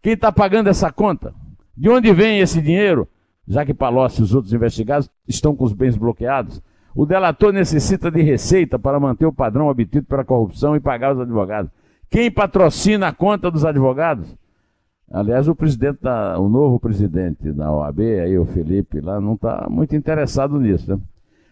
Quem 0.02 0.14
está 0.14 0.32
pagando 0.32 0.68
essa 0.68 0.92
conta? 0.92 1.34
De 1.76 1.90
onde 1.90 2.12
vem 2.14 2.40
esse 2.40 2.62
dinheiro? 2.62 3.08
Já 3.48 3.66
que 3.66 3.74
Palocci 3.74 4.20
e 4.20 4.24
os 4.24 4.36
outros 4.36 4.54
investigados 4.54 5.10
estão 5.28 5.56
com 5.56 5.64
os 5.64 5.74
bens 5.74 5.96
bloqueados, 5.96 6.62
o 6.94 7.06
delator 7.06 7.54
necessita 7.54 8.12
de 8.12 8.22
receita 8.22 8.78
para 8.78 9.00
manter 9.00 9.26
o 9.26 9.34
padrão 9.34 9.68
obtido 9.68 10.06
pela 10.06 10.26
corrupção 10.26 10.76
e 10.76 10.80
pagar 10.80 11.14
os 11.14 11.22
advogados. 11.22 11.72
Quem 12.10 12.30
patrocina 12.30 13.08
a 13.08 13.14
conta 13.14 13.50
dos 13.50 13.64
advogados? 13.64 14.36
Aliás, 15.12 15.48
o 15.48 15.56
presidente 15.56 16.00
da, 16.02 16.38
o 16.38 16.50
novo 16.50 16.80
presidente 16.80 17.52
da 17.52 17.72
OAB, 17.72 18.00
aí 18.02 18.38
o 18.38 18.46
Felipe, 18.46 19.00
lá 19.00 19.20
não 19.20 19.34
está 19.34 19.68
muito 19.70 19.96
interessado 19.96 20.60
nisso. 20.60 20.92
Né? 20.92 21.00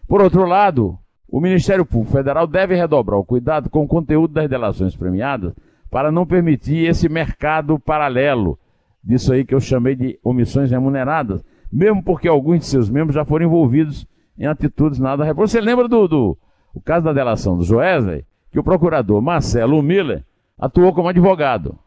Por 0.08 0.22
outro 0.22 0.46
lado, 0.46 0.98
o 1.28 1.38
Ministério 1.38 1.84
Público 1.84 2.12
Federal 2.12 2.46
deve 2.46 2.74
redobrar 2.74 3.20
o 3.20 3.24
cuidado 3.24 3.68
com 3.68 3.84
o 3.84 3.86
conteúdo 3.86 4.32
das 4.32 4.48
delações 4.48 4.96
premiadas 4.96 5.52
para 5.90 6.10
não 6.10 6.26
permitir 6.26 6.88
esse 6.88 7.10
mercado 7.10 7.78
paralelo 7.78 8.58
disso 9.04 9.32
aí 9.34 9.44
que 9.44 9.54
eu 9.54 9.60
chamei 9.60 9.94
de 9.94 10.18
omissões 10.24 10.70
remuneradas, 10.70 11.44
mesmo 11.70 12.02
porque 12.02 12.26
alguns 12.26 12.60
de 12.60 12.66
seus 12.66 12.88
membros 12.88 13.14
já 13.14 13.24
foram 13.24 13.44
envolvidos 13.44 14.06
em 14.38 14.46
atitudes 14.46 14.98
nada 14.98 15.24
reprováveis. 15.24 15.52
Você 15.52 15.60
lembra 15.60 15.86
do, 15.86 16.08
do 16.08 16.38
o 16.72 16.80
caso 16.80 17.04
da 17.04 17.12
delação 17.12 17.58
do 17.58 17.64
Joesley, 17.64 18.24
que 18.50 18.58
o 18.58 18.64
procurador 18.64 19.20
Marcelo 19.20 19.82
Miller 19.82 20.24
atuou 20.58 20.94
como 20.94 21.08
advogado. 21.08 21.78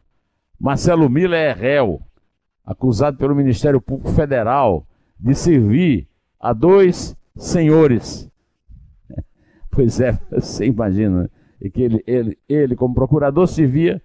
Marcelo 0.59 1.09
Miller 1.09 1.39
é 1.39 1.53
réu, 1.53 1.99
acusado 2.63 3.17
pelo 3.17 3.35
Ministério 3.35 3.81
Público 3.81 4.11
Federal 4.11 4.85
de 5.19 5.33
servir 5.33 6.07
a 6.39 6.53
dois 6.53 7.15
senhores. 7.35 8.29
Pois 9.73 10.01
é, 10.01 10.19
você 10.29 10.65
imagina, 10.65 11.31
e 11.61 11.69
que 11.69 11.81
ele, 11.81 12.03
ele, 12.05 12.37
ele, 12.49 12.75
como 12.75 12.93
procurador, 12.93 13.47
servia 13.47 14.01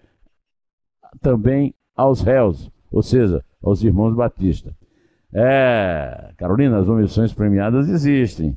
também 1.20 1.74
aos 1.96 2.20
réus, 2.20 2.70
ou 2.88 3.02
seja, 3.02 3.44
aos 3.60 3.82
irmãos 3.82 4.14
Batista. 4.14 4.72
É, 5.32 6.30
Carolina, 6.36 6.78
as 6.78 6.88
omissões 6.88 7.32
premiadas 7.32 7.88
existem. 7.88 8.56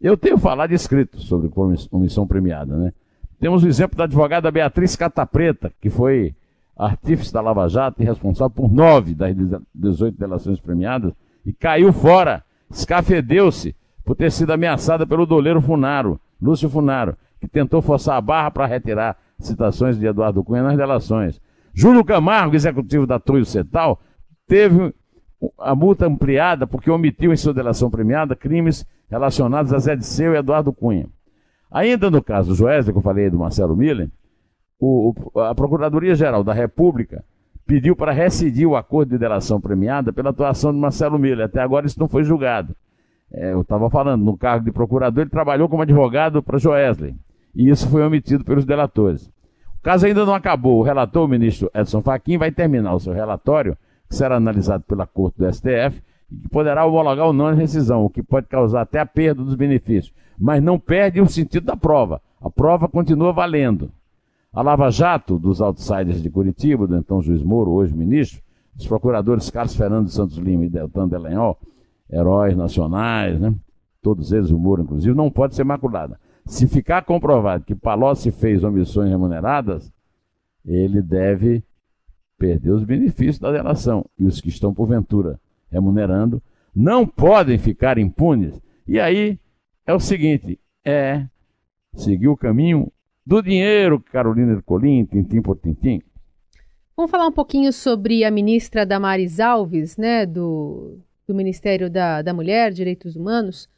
Eu 0.00 0.16
tenho 0.16 0.36
falado 0.36 0.72
escrito 0.72 1.18
sobre 1.18 1.50
omissão 1.90 2.26
premiada, 2.26 2.76
né? 2.76 2.92
Temos 3.38 3.64
o 3.64 3.68
exemplo 3.68 3.96
da 3.96 4.04
advogada 4.04 4.50
Beatriz 4.50 4.94
Catapreta, 4.96 5.72
que 5.80 5.88
foi 5.88 6.34
artífice 6.76 7.32
da 7.32 7.40
Lava 7.40 7.68
Jato 7.68 8.02
e 8.02 8.04
responsável 8.04 8.50
por 8.50 8.70
nove 8.70 9.14
das 9.14 9.34
18 9.74 10.18
delações 10.18 10.60
premiadas, 10.60 11.12
e 11.44 11.52
caiu 11.52 11.92
fora, 11.92 12.44
escafedeu-se 12.70 13.74
por 14.10 14.16
ter 14.16 14.32
sido 14.32 14.50
ameaçada 14.50 15.06
pelo 15.06 15.24
doleiro 15.24 15.60
Funaro, 15.62 16.18
Lúcio 16.42 16.68
Funaro, 16.68 17.16
que 17.40 17.46
tentou 17.46 17.80
forçar 17.80 18.16
a 18.16 18.20
barra 18.20 18.50
para 18.50 18.66
retirar 18.66 19.16
citações 19.38 19.96
de 19.96 20.04
Eduardo 20.04 20.42
Cunha 20.42 20.64
nas 20.64 20.76
delações. 20.76 21.40
Júlio 21.72 22.04
Camargo, 22.04 22.56
executivo 22.56 23.06
da 23.06 23.20
Toio 23.20 23.44
Cetal, 23.44 24.00
teve 24.48 24.92
a 25.60 25.76
multa 25.76 26.08
ampliada 26.08 26.66
porque 26.66 26.90
omitiu 26.90 27.32
em 27.32 27.36
sua 27.36 27.54
delação 27.54 27.88
premiada 27.88 28.34
crimes 28.34 28.84
relacionados 29.08 29.72
a 29.72 29.78
Zé 29.78 29.94
Disseu 29.94 30.34
e 30.34 30.38
Eduardo 30.38 30.72
Cunha. 30.72 31.06
Ainda 31.70 32.10
no 32.10 32.20
caso 32.20 32.52
Joesley, 32.52 32.92
que 32.92 32.98
eu 32.98 33.02
falei 33.04 33.30
do 33.30 33.38
Marcelo 33.38 33.76
Miller, 33.76 34.10
o, 34.80 35.14
a 35.36 35.54
Procuradoria-Geral 35.54 36.42
da 36.42 36.52
República 36.52 37.24
pediu 37.64 37.94
para 37.94 38.10
rescindir 38.10 38.68
o 38.68 38.74
acordo 38.74 39.10
de 39.10 39.18
delação 39.18 39.60
premiada 39.60 40.12
pela 40.12 40.30
atuação 40.30 40.72
de 40.72 40.80
Marcelo 40.80 41.16
Miller. 41.16 41.46
Até 41.46 41.60
agora 41.60 41.86
isso 41.86 42.00
não 42.00 42.08
foi 42.08 42.24
julgado. 42.24 42.74
É, 43.32 43.52
eu 43.52 43.60
estava 43.60 43.88
falando, 43.88 44.24
no 44.24 44.36
cargo 44.36 44.64
de 44.64 44.72
procurador, 44.72 45.22
ele 45.22 45.30
trabalhou 45.30 45.68
como 45.68 45.82
advogado 45.82 46.42
para 46.42 46.58
Joesley. 46.58 47.14
E 47.54 47.68
isso 47.68 47.88
foi 47.88 48.02
omitido 48.02 48.44
pelos 48.44 48.64
delatores. 48.64 49.30
O 49.78 49.82
caso 49.82 50.06
ainda 50.06 50.24
não 50.26 50.34
acabou. 50.34 50.78
O 50.78 50.82
relator, 50.82 51.24
o 51.24 51.28
ministro 51.28 51.70
Edson 51.74 52.02
Fachin, 52.02 52.38
vai 52.38 52.50
terminar 52.50 52.94
o 52.94 53.00
seu 53.00 53.12
relatório, 53.12 53.76
que 54.08 54.16
será 54.16 54.36
analisado 54.36 54.84
pela 54.84 55.06
Corte 55.06 55.38
do 55.38 55.52
STF, 55.52 56.02
e 56.30 56.36
que 56.36 56.48
poderá 56.48 56.84
homologar 56.84 57.26
ou 57.26 57.32
não 57.32 57.46
a 57.46 57.52
rescisão, 57.52 58.04
o 58.04 58.10
que 58.10 58.22
pode 58.22 58.46
causar 58.46 58.82
até 58.82 58.98
a 58.98 59.06
perda 59.06 59.42
dos 59.42 59.54
benefícios. 59.54 60.12
Mas 60.38 60.62
não 60.62 60.78
perde 60.78 61.20
o 61.20 61.26
sentido 61.26 61.66
da 61.66 61.76
prova. 61.76 62.20
A 62.40 62.50
prova 62.50 62.88
continua 62.88 63.32
valendo. 63.32 63.90
A 64.52 64.62
Lava 64.62 64.90
Jato, 64.90 65.38
dos 65.38 65.60
outsiders 65.60 66.20
de 66.22 66.28
Curitiba, 66.28 66.86
do 66.86 66.96
então 66.96 67.22
juiz 67.22 67.42
Moro, 67.42 67.70
hoje 67.70 67.94
ministro, 67.94 68.42
dos 68.74 68.86
procuradores 68.86 69.50
Carlos 69.50 69.76
Fernando 69.76 70.08
Santos 70.08 70.38
Lima 70.38 70.64
e 70.64 70.68
Deltan 70.68 71.06
Delenhol, 71.06 71.56
heróis 72.12 72.56
nacionais, 72.56 73.38
né? 73.38 73.54
todos 74.02 74.32
eles, 74.32 74.50
o 74.50 74.58
Moro 74.58 74.82
inclusive, 74.82 75.14
não 75.14 75.30
pode 75.30 75.54
ser 75.54 75.64
maculada. 75.64 76.18
Se 76.46 76.66
ficar 76.66 77.04
comprovado 77.04 77.64
que 77.64 77.74
Palocci 77.74 78.30
fez 78.30 78.64
omissões 78.64 79.10
remuneradas, 79.10 79.92
ele 80.64 81.00
deve 81.02 81.62
perder 82.38 82.70
os 82.70 82.84
benefícios 82.84 83.38
da 83.38 83.52
delação. 83.52 84.04
E 84.18 84.24
os 84.24 84.40
que 84.40 84.48
estão, 84.48 84.74
porventura, 84.74 85.38
remunerando, 85.70 86.42
não 86.74 87.06
podem 87.06 87.58
ficar 87.58 87.98
impunes. 87.98 88.60
E 88.86 88.98
aí 88.98 89.38
é 89.86 89.94
o 89.94 90.00
seguinte: 90.00 90.58
é 90.84 91.26
seguir 91.94 92.28
o 92.28 92.36
caminho 92.36 92.90
do 93.24 93.42
dinheiro, 93.42 94.00
Carolina 94.00 94.52
Ercolim, 94.52 95.04
tintim 95.04 95.42
por 95.42 95.56
tintim. 95.56 96.02
Vamos 96.96 97.10
falar 97.10 97.26
um 97.26 97.32
pouquinho 97.32 97.72
sobre 97.72 98.24
a 98.24 98.30
ministra 98.30 98.84
Damares 98.84 99.40
Alves, 99.40 99.96
né, 99.96 100.26
do, 100.26 100.98
do 101.30 101.34
Ministério 101.34 101.88
da, 101.88 102.22
da 102.22 102.34
Mulher, 102.34 102.72
Direitos 102.72 103.14
Humanos. 103.14 103.68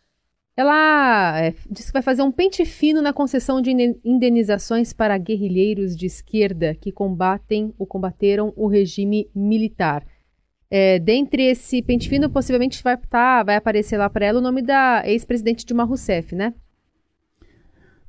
Ela 0.57 1.39
é, 1.39 1.55
disse 1.71 1.89
que 1.89 1.93
vai 1.93 2.03
fazer 2.03 2.23
um 2.23 2.33
pente 2.33 2.65
fino 2.65 3.03
na 3.03 3.13
concessão 3.13 3.61
de 3.61 3.71
indenizações 4.05 4.93
para 4.93 5.17
guerrilheiros 5.19 5.95
de 5.95 6.07
esquerda 6.07 6.75
que 6.75 6.91
combatem 6.91 7.75
ou 7.79 7.87
combateram 7.87 8.53
o 8.57 8.67
regime 8.67 9.31
militar. 9.35 10.05
É, 10.71 10.99
dentre 10.99 11.45
esse 11.45 11.83
pente 11.83 12.09
fino, 12.09 12.31
possivelmente 12.31 12.83
vai, 12.83 12.97
tá, 12.97 13.43
vai 13.43 13.57
aparecer 13.57 13.99
lá 13.99 14.09
para 14.09 14.25
ela 14.25 14.39
o 14.39 14.43
nome 14.43 14.63
da 14.63 15.03
ex-presidente 15.05 15.67
Dilma 15.67 15.85
Rousseff, 15.85 16.35
né? 16.35 16.55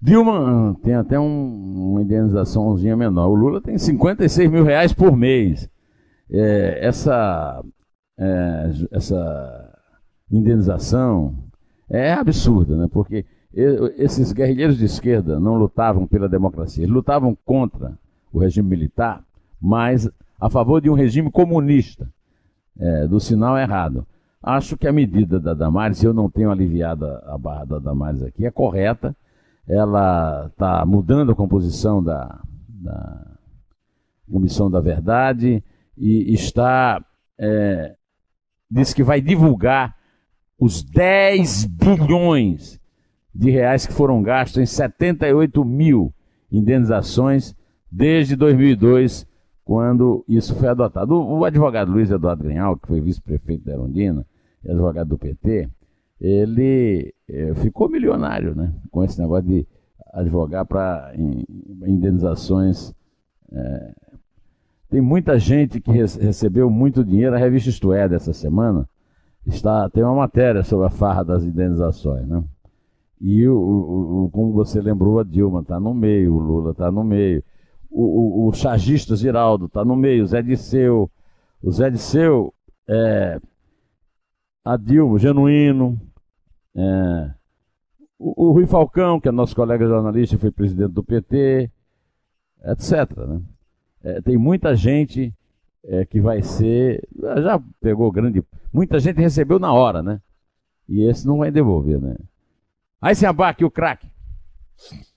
Dilma 0.02 0.78
tem 0.84 0.96
até 0.96 1.20
um, 1.20 1.92
uma 1.92 2.02
indenizaçãozinha 2.02 2.96
menor. 2.96 3.28
O 3.30 3.36
Lula 3.36 3.62
tem 3.62 3.78
56 3.78 4.50
mil 4.50 4.64
reais 4.64 4.94
por 4.94 5.16
mês. 5.16 5.70
É, 6.30 6.80
essa, 6.82 7.64
é, 8.18 8.72
essa 8.92 9.80
indenização 10.32 11.36
é 11.90 12.14
absurda, 12.14 12.76
né? 12.76 12.88
porque 12.92 13.26
esses 13.98 14.32
guerrilheiros 14.32 14.78
de 14.78 14.86
esquerda 14.86 15.40
não 15.40 15.56
lutavam 15.56 16.08
pela 16.08 16.28
democracia, 16.28 16.84
eles 16.84 16.94
lutavam 16.94 17.38
contra 17.46 17.98
o 18.32 18.40
regime 18.40 18.68
militar, 18.68 19.24
mas 19.62 20.10
a 20.40 20.50
favor 20.50 20.82
de 20.82 20.90
um 20.90 20.96
regime 20.96 21.32
comunista, 21.32 22.10
é, 22.80 23.08
do 23.08 23.20
sinal 23.20 23.58
errado. 23.58 24.06
Acho 24.42 24.76
que 24.76 24.88
a 24.88 24.92
medida 24.92 25.40
da 25.40 25.54
Damares, 25.54 26.04
eu 26.04 26.14
não 26.14 26.30
tenho 26.30 26.52
aliviado 26.52 27.06
a 27.06 27.38
barra 27.38 27.66
da 27.66 27.80
Damares 27.80 28.24
aqui, 28.24 28.46
é 28.46 28.52
correta, 28.52 29.16
ela 29.68 30.48
está 30.48 30.86
mudando 30.86 31.32
a 31.32 31.36
composição 31.36 32.04
da, 32.04 32.42
da, 32.68 33.34
Comissão 34.30 34.70
da 34.70 34.82
Verdade 34.82 35.64
e 35.98 36.34
está. 36.34 37.04
É, 37.38 37.96
diz 38.74 38.94
que 38.94 39.04
vai 39.04 39.22
divulgar 39.22 39.96
os 40.60 40.84
10 40.84 41.66
bilhões 41.66 42.80
de 43.34 43.52
reais 43.52 43.86
que 43.86 43.94
foram 43.94 44.24
gastos 44.24 44.62
em 44.62 44.66
78 44.66 45.64
mil 45.64 46.14
indenizações 46.52 47.56
desde 47.92 48.36
2002, 48.36 49.28
quando 49.64 50.26
isso 50.28 50.56
foi 50.56 50.68
adotado. 50.68 51.16
O, 51.16 51.46
advogado 51.46 51.92
Luiz 51.92 52.10
Eduardo 52.10 52.44
Grinhal, 52.44 52.78
que 52.78 52.88
foi 52.88 53.00
vice-prefeito 53.00 53.66
da 53.66 53.74
Erundina 53.74 54.26
advogado 54.68 55.10
do 55.10 55.18
PT, 55.18 55.70
ele 56.20 57.14
é, 57.28 57.54
ficou 57.56 57.90
milionário, 57.90 58.56
né? 58.56 58.74
Com 58.90 59.04
esse 59.04 59.20
negócio 59.20 59.46
de 59.46 59.68
advogar 60.14 60.66
para 60.66 61.14
indenizações. 61.86 62.94
É, 63.52 63.94
tem 64.94 65.02
muita 65.02 65.40
gente 65.40 65.82
que 65.82 65.92
recebeu 65.92 66.70
muito 66.70 67.04
dinheiro. 67.04 67.36
A 67.36 67.40
revista 67.40 67.68
Isto 67.68 67.92
É 67.92 68.08
dessa 68.08 68.32
semana 68.32 68.88
está, 69.44 69.90
tem 69.90 70.04
uma 70.04 70.14
matéria 70.14 70.64
sobre 70.64 70.86
a 70.86 70.90
farra 70.92 71.24
das 71.24 71.44
indenizações, 71.44 72.28
né? 72.28 72.44
E 73.20 73.48
o, 73.48 73.58
o, 73.58 74.26
o 74.26 74.30
como 74.30 74.54
você 74.54 74.80
lembrou, 74.80 75.18
a 75.18 75.24
Dilma 75.24 75.62
está 75.62 75.80
no 75.80 75.96
meio, 75.96 76.36
o 76.36 76.38
Lula 76.38 76.72
está 76.74 76.92
no 76.92 77.04
meio. 77.04 77.44
O, 77.90 78.44
o, 78.44 78.48
o 78.50 78.54
chargista 78.54 79.16
Giraldo 79.16 79.66
está 79.66 79.84
no 79.84 79.96
meio, 79.96 80.24
o 80.24 80.28
Zé 80.28 80.44
Disseu. 80.44 81.10
O 81.64 81.72
Zé 81.72 81.90
Disseu, 81.90 82.54
é, 82.88 83.42
a 84.64 84.78
Dilma, 84.78 85.18
Genuíno, 85.18 86.00
é, 86.76 87.32
o, 88.20 88.46
o, 88.46 88.52
Rui 88.52 88.68
Falcão, 88.68 89.20
que 89.20 89.28
é 89.28 89.32
nosso 89.32 89.56
colega 89.56 89.88
jornalista, 89.88 90.38
foi 90.38 90.52
presidente 90.52 90.92
do 90.92 91.04
PT, 91.04 91.72
etc. 92.64 93.18
Né? 93.18 93.42
É, 94.04 94.22
tem 94.22 94.38
muita 94.38 94.76
gente 94.76 95.34
é, 95.86 96.06
que 96.06 96.20
vai 96.20 96.42
ser. 96.42 97.08
Já 97.18 97.62
pegou 97.80 98.12
grande. 98.12 98.44
Muita 98.72 99.00
gente 99.00 99.20
recebeu 99.20 99.58
na 99.58 99.72
hora, 99.72 100.04
né? 100.04 100.22
E 100.88 101.04
esse 101.04 101.26
não 101.26 101.38
vai 101.38 101.50
devolver, 101.50 102.00
né? 102.00 102.16
Aí 103.02 103.16
se 103.16 103.26
abaque 103.26 103.64
o 103.64 103.72
craque. 103.72 104.12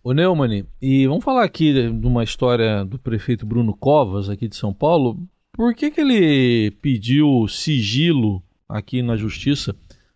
Ô 0.03 0.13
Neumann, 0.13 0.65
e 0.81 1.07
vamos 1.07 1.25
falar 1.25 1.43
aqui 1.43 1.73
de 1.73 2.07
uma 2.07 2.23
história 2.23 2.85
do 2.85 2.99
prefeito 2.99 3.45
Bruno 3.45 3.77
Covas, 3.77 4.29
aqui 4.29 4.47
de 4.47 4.55
São 4.55 4.73
Paulo. 4.73 5.19
Por 5.53 5.75
que, 5.75 5.91
que 5.91 6.01
ele 6.01 6.71
pediu 6.83 7.49
sigilo 7.49 8.43
aqui 8.69 9.03
na 9.03 9.17
justiça 9.17 9.75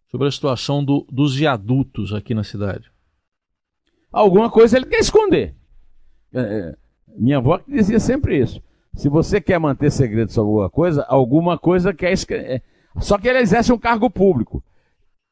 sobre 0.09 0.29
a 0.29 0.31
situação 0.31 0.85
do, 0.85 1.07
dos 1.11 1.35
viadutos 1.35 2.13
aqui 2.13 2.35
na 2.35 2.45
cidade? 2.45 2.91
Alguma 4.13 4.51
coisa 4.51 4.77
ele 4.77 4.87
quer 4.87 5.01
esconder. 5.01 5.55
É, 6.33 6.41
é 6.41 6.77
minha 7.17 7.39
avó 7.39 7.61
dizia 7.67 7.99
sempre 7.99 8.39
isso. 8.39 8.63
Se 8.95 9.09
você 9.09 9.41
quer 9.41 9.59
manter 9.59 9.91
segredo 9.91 10.33
sobre 10.33 10.49
alguma 10.49 10.71
coisa, 10.71 11.05
alguma 11.09 11.59
coisa 11.59 11.95
quer 11.95 12.13
esconder. 12.13 12.51
É, 12.51 12.63
só 12.99 13.19
que 13.19 13.29
ele 13.29 13.39
exerce 13.39 13.73
um 13.73 13.79
cargo 13.79 14.11
público. 14.11 14.63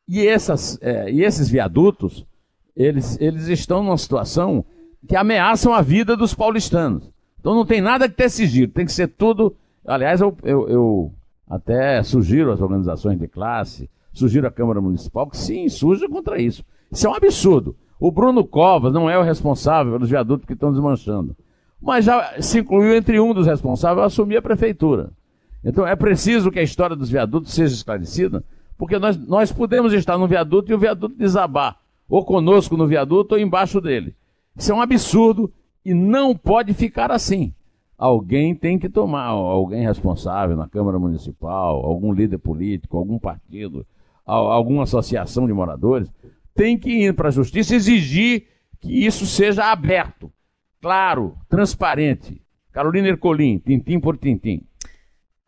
E, 0.06 0.26
essas, 0.26 0.78
é, 0.80 1.10
e 1.10 1.22
esses 1.22 1.48
viadutos, 1.48 2.26
eles, 2.74 3.20
eles 3.20 3.48
estão 3.48 3.82
numa 3.82 3.98
situação 3.98 4.64
que 5.06 5.16
ameaçam 5.16 5.74
a 5.74 5.82
vida 5.82 6.16
dos 6.16 6.34
paulistanos. 6.34 7.10
Então 7.40 7.54
não 7.54 7.66
tem 7.66 7.80
nada 7.80 8.08
que 8.08 8.16
ter 8.16 8.30
sigilo, 8.30 8.72
tem 8.72 8.86
que 8.86 8.92
ser 8.92 9.08
tudo. 9.08 9.54
Aliás, 9.86 10.20
eu, 10.20 10.36
eu, 10.42 10.68
eu 10.68 11.12
até 11.48 12.02
sugiro 12.02 12.52
às 12.52 12.60
organizações 12.60 13.18
de 13.18 13.28
classe, 13.28 13.88
sugiro 14.12 14.46
à 14.46 14.50
Câmara 14.50 14.80
Municipal 14.80 15.28
que 15.28 15.36
se 15.36 15.58
insurja 15.58 16.08
contra 16.08 16.40
isso. 16.40 16.64
Isso 16.90 17.06
é 17.06 17.10
um 17.10 17.14
absurdo. 17.14 17.76
O 18.00 18.10
Bruno 18.10 18.44
Covas 18.44 18.92
não 18.92 19.10
é 19.10 19.18
o 19.18 19.22
responsável 19.22 19.92
pelos 19.92 20.08
viadutos 20.08 20.46
que 20.46 20.52
estão 20.52 20.70
desmanchando. 20.70 21.36
Mas 21.80 22.04
já 22.04 22.40
se 22.40 22.60
incluiu 22.60 22.94
entre 22.94 23.20
um 23.20 23.32
dos 23.32 23.46
responsáveis 23.46 24.06
assumir 24.06 24.36
a 24.36 24.42
prefeitura. 24.42 25.10
Então 25.64 25.86
é 25.86 25.94
preciso 25.96 26.50
que 26.50 26.58
a 26.58 26.62
história 26.62 26.96
dos 26.96 27.10
viadutos 27.10 27.52
seja 27.52 27.74
esclarecida, 27.74 28.44
porque 28.76 28.98
nós, 28.98 29.16
nós 29.16 29.52
podemos 29.52 29.92
estar 29.92 30.16
no 30.16 30.28
viaduto 30.28 30.70
e 30.70 30.74
o 30.74 30.78
viaduto 30.78 31.16
desabar, 31.16 31.78
ou 32.08 32.24
conosco 32.24 32.76
no 32.76 32.86
viaduto 32.86 33.34
ou 33.34 33.40
embaixo 33.40 33.80
dele. 33.80 34.14
Isso 34.56 34.72
é 34.72 34.74
um 34.74 34.80
absurdo 34.80 35.52
e 35.84 35.94
não 35.94 36.34
pode 36.34 36.74
ficar 36.74 37.10
assim. 37.10 37.52
Alguém 37.96 38.54
tem 38.54 38.78
que 38.78 38.88
tomar, 38.88 39.26
alguém 39.26 39.84
responsável 39.84 40.56
na 40.56 40.68
Câmara 40.68 40.98
Municipal, 40.98 41.84
algum 41.84 42.12
líder 42.12 42.38
político, 42.38 42.96
algum 42.96 43.18
partido, 43.18 43.84
alguma 44.24 44.84
associação 44.84 45.46
de 45.46 45.52
moradores, 45.52 46.08
tem 46.54 46.78
que 46.78 46.90
ir 46.90 47.14
para 47.14 47.28
a 47.28 47.32
justiça 47.32 47.74
exigir 47.74 48.46
que 48.80 49.04
isso 49.04 49.26
seja 49.26 49.72
aberto, 49.72 50.30
claro, 50.80 51.36
transparente. 51.48 52.40
Carolina 52.72 53.08
Ercolim, 53.08 53.58
tintim 53.58 53.98
por 53.98 54.16
tintim. 54.16 54.62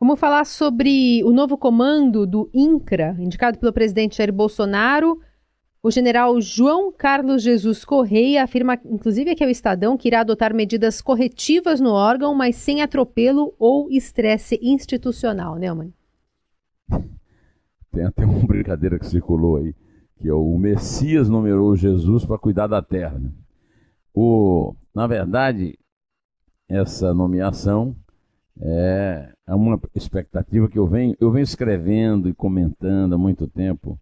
Vamos 0.00 0.18
falar 0.18 0.46
sobre 0.46 1.22
o 1.24 1.30
novo 1.30 1.58
comando 1.58 2.26
do 2.26 2.50
INCRA, 2.54 3.14
indicado 3.18 3.58
pelo 3.58 3.72
presidente 3.72 4.16
Jair 4.16 4.32
Bolsonaro. 4.32 5.20
O 5.82 5.90
general 5.90 6.40
João 6.40 6.90
Carlos 6.90 7.42
Jesus 7.42 7.84
Correia 7.84 8.42
afirma, 8.42 8.78
inclusive 8.84 9.30
aqui 9.30 9.44
é 9.44 9.46
o 9.46 9.50
Estadão, 9.50 9.96
que 9.96 10.08
irá 10.08 10.20
adotar 10.20 10.54
medidas 10.54 11.00
corretivas 11.00 11.80
no 11.80 11.90
órgão, 11.90 12.34
mas 12.34 12.56
sem 12.56 12.82
atropelo 12.82 13.54
ou 13.58 13.90
estresse 13.90 14.58
institucional, 14.62 15.56
Neumann. 15.56 15.92
Tem 17.92 18.04
até 18.04 18.24
uma 18.24 18.46
brincadeira 18.46 18.98
que 18.98 19.06
circulou 19.06 19.56
aí, 19.56 19.74
que 20.16 20.28
é 20.28 20.32
o 20.32 20.56
Messias 20.58 21.28
numerou 21.28 21.76
Jesus 21.76 22.24
para 22.24 22.38
cuidar 22.38 22.66
da 22.66 22.80
terra. 22.80 23.18
Né? 23.18 23.30
O, 24.14 24.74
na 24.94 25.06
verdade, 25.06 25.78
essa 26.68 27.14
nomeação 27.14 27.94
é, 28.60 29.32
é 29.46 29.54
uma 29.54 29.80
expectativa 29.94 30.68
que 30.68 30.78
eu 30.78 30.86
venho, 30.86 31.16
eu 31.20 31.30
venho 31.30 31.44
escrevendo 31.44 32.28
e 32.28 32.34
comentando 32.34 33.14
há 33.14 33.18
muito 33.18 33.46
tempo 33.46 33.98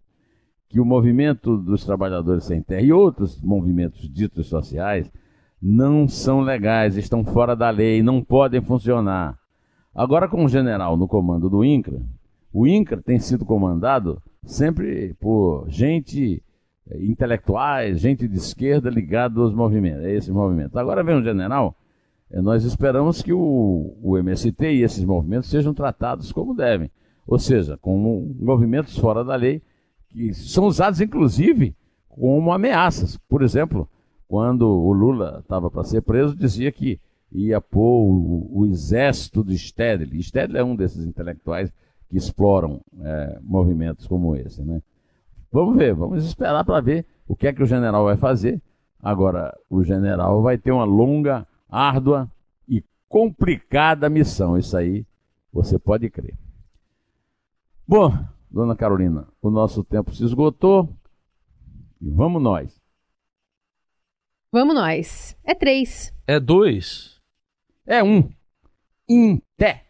que 0.67 0.79
o 0.79 0.85
movimento 0.85 1.57
dos 1.57 1.83
trabalhadores 1.83 2.43
sem 2.43 2.61
terra 2.61 2.81
e 2.81 2.93
outros 2.93 3.41
movimentos 3.41 4.07
ditos 4.07 4.47
sociais 4.47 5.11
não 5.61 6.07
são 6.07 6.41
legais, 6.41 6.95
estão 6.95 7.23
fora 7.23 7.55
da 7.55 7.69
lei, 7.69 8.03
não 8.03 8.23
podem 8.23 8.61
funcionar. 8.61 9.37
Agora, 9.93 10.27
com 10.27 10.45
o 10.45 10.49
general 10.49 10.95
no 10.95 11.07
comando 11.07 11.49
do 11.49 11.65
INCRA, 11.65 11.99
o 12.53 12.67
INCRA 12.67 13.01
tem 13.01 13.19
sido 13.19 13.45
comandado 13.45 14.21
sempre 14.43 15.13
por 15.15 15.65
gente 15.69 16.41
intelectuais, 16.97 17.99
gente 17.99 18.27
de 18.27 18.37
esquerda 18.37 18.89
ligada 18.89 19.39
aos 19.39 19.53
movimentos, 19.53 20.05
a 20.05 20.09
esses 20.09 20.29
movimentos. 20.29 20.75
Agora 20.75 21.03
vem 21.03 21.15
um 21.15 21.23
general 21.23 21.75
é, 22.31 22.41
nós 22.41 22.63
esperamos 22.63 23.21
que 23.21 23.33
o, 23.33 23.97
o 24.01 24.17
MST 24.17 24.71
e 24.71 24.83
esses 24.83 25.03
movimentos 25.03 25.49
sejam 25.49 25.73
tratados 25.73 26.31
como 26.31 26.53
devem, 26.53 26.91
ou 27.25 27.39
seja, 27.39 27.77
como 27.77 28.35
movimentos 28.39 28.97
fora 28.97 29.23
da 29.23 29.35
lei, 29.35 29.61
que 30.09 30.33
são 30.33 30.65
usados 30.65 31.01
inclusive 31.01 31.75
como 32.07 32.51
ameaças. 32.51 33.17
Por 33.27 33.41
exemplo, 33.41 33.89
quando 34.27 34.67
o 34.67 34.93
Lula 34.93 35.39
estava 35.41 35.71
para 35.71 35.83
ser 35.83 36.01
preso, 36.01 36.35
dizia 36.35 36.71
que 36.71 36.99
ia 37.31 37.59
pôr 37.59 38.05
o, 38.05 38.59
o 38.59 38.65
exército 38.67 39.43
de 39.43 39.57
Stedley. 39.57 40.21
Stedley 40.21 40.61
é 40.61 40.63
um 40.63 40.75
desses 40.75 41.05
intelectuais 41.05 41.71
que 42.09 42.17
exploram 42.17 42.81
é, 43.01 43.39
movimentos 43.41 44.07
como 44.07 44.35
esse. 44.35 44.63
Né? 44.63 44.81
Vamos 45.51 45.77
ver, 45.77 45.93
vamos 45.93 46.25
esperar 46.25 46.63
para 46.63 46.79
ver 46.81 47.05
o 47.27 47.35
que 47.35 47.47
é 47.47 47.53
que 47.53 47.63
o 47.63 47.65
general 47.65 48.05
vai 48.05 48.17
fazer. 48.17 48.61
Agora, 49.01 49.57
o 49.69 49.83
general 49.83 50.41
vai 50.41 50.57
ter 50.57 50.71
uma 50.71 50.83
longa 50.83 51.47
árdua 51.69 52.29
e 52.67 52.83
complicada 53.07 54.09
missão. 54.09 54.57
Isso 54.57 54.75
aí 54.75 55.05
você 55.51 55.79
pode 55.79 56.09
crer. 56.09 56.37
Bom, 57.87 58.11
dona 58.51 58.75
Carolina, 58.75 59.27
o 59.41 59.49
nosso 59.49 59.83
tempo 59.83 60.13
se 60.13 60.23
esgotou 60.23 60.89
e 62.01 62.09
vamos 62.09 62.41
nós. 62.41 62.79
Vamos 64.51 64.75
nós. 64.75 65.37
É 65.43 65.53
três. 65.53 66.13
É 66.27 66.39
dois. 66.39 67.19
É 67.85 68.03
um. 68.03 68.29
Em 69.07 69.41
té. 69.57 69.85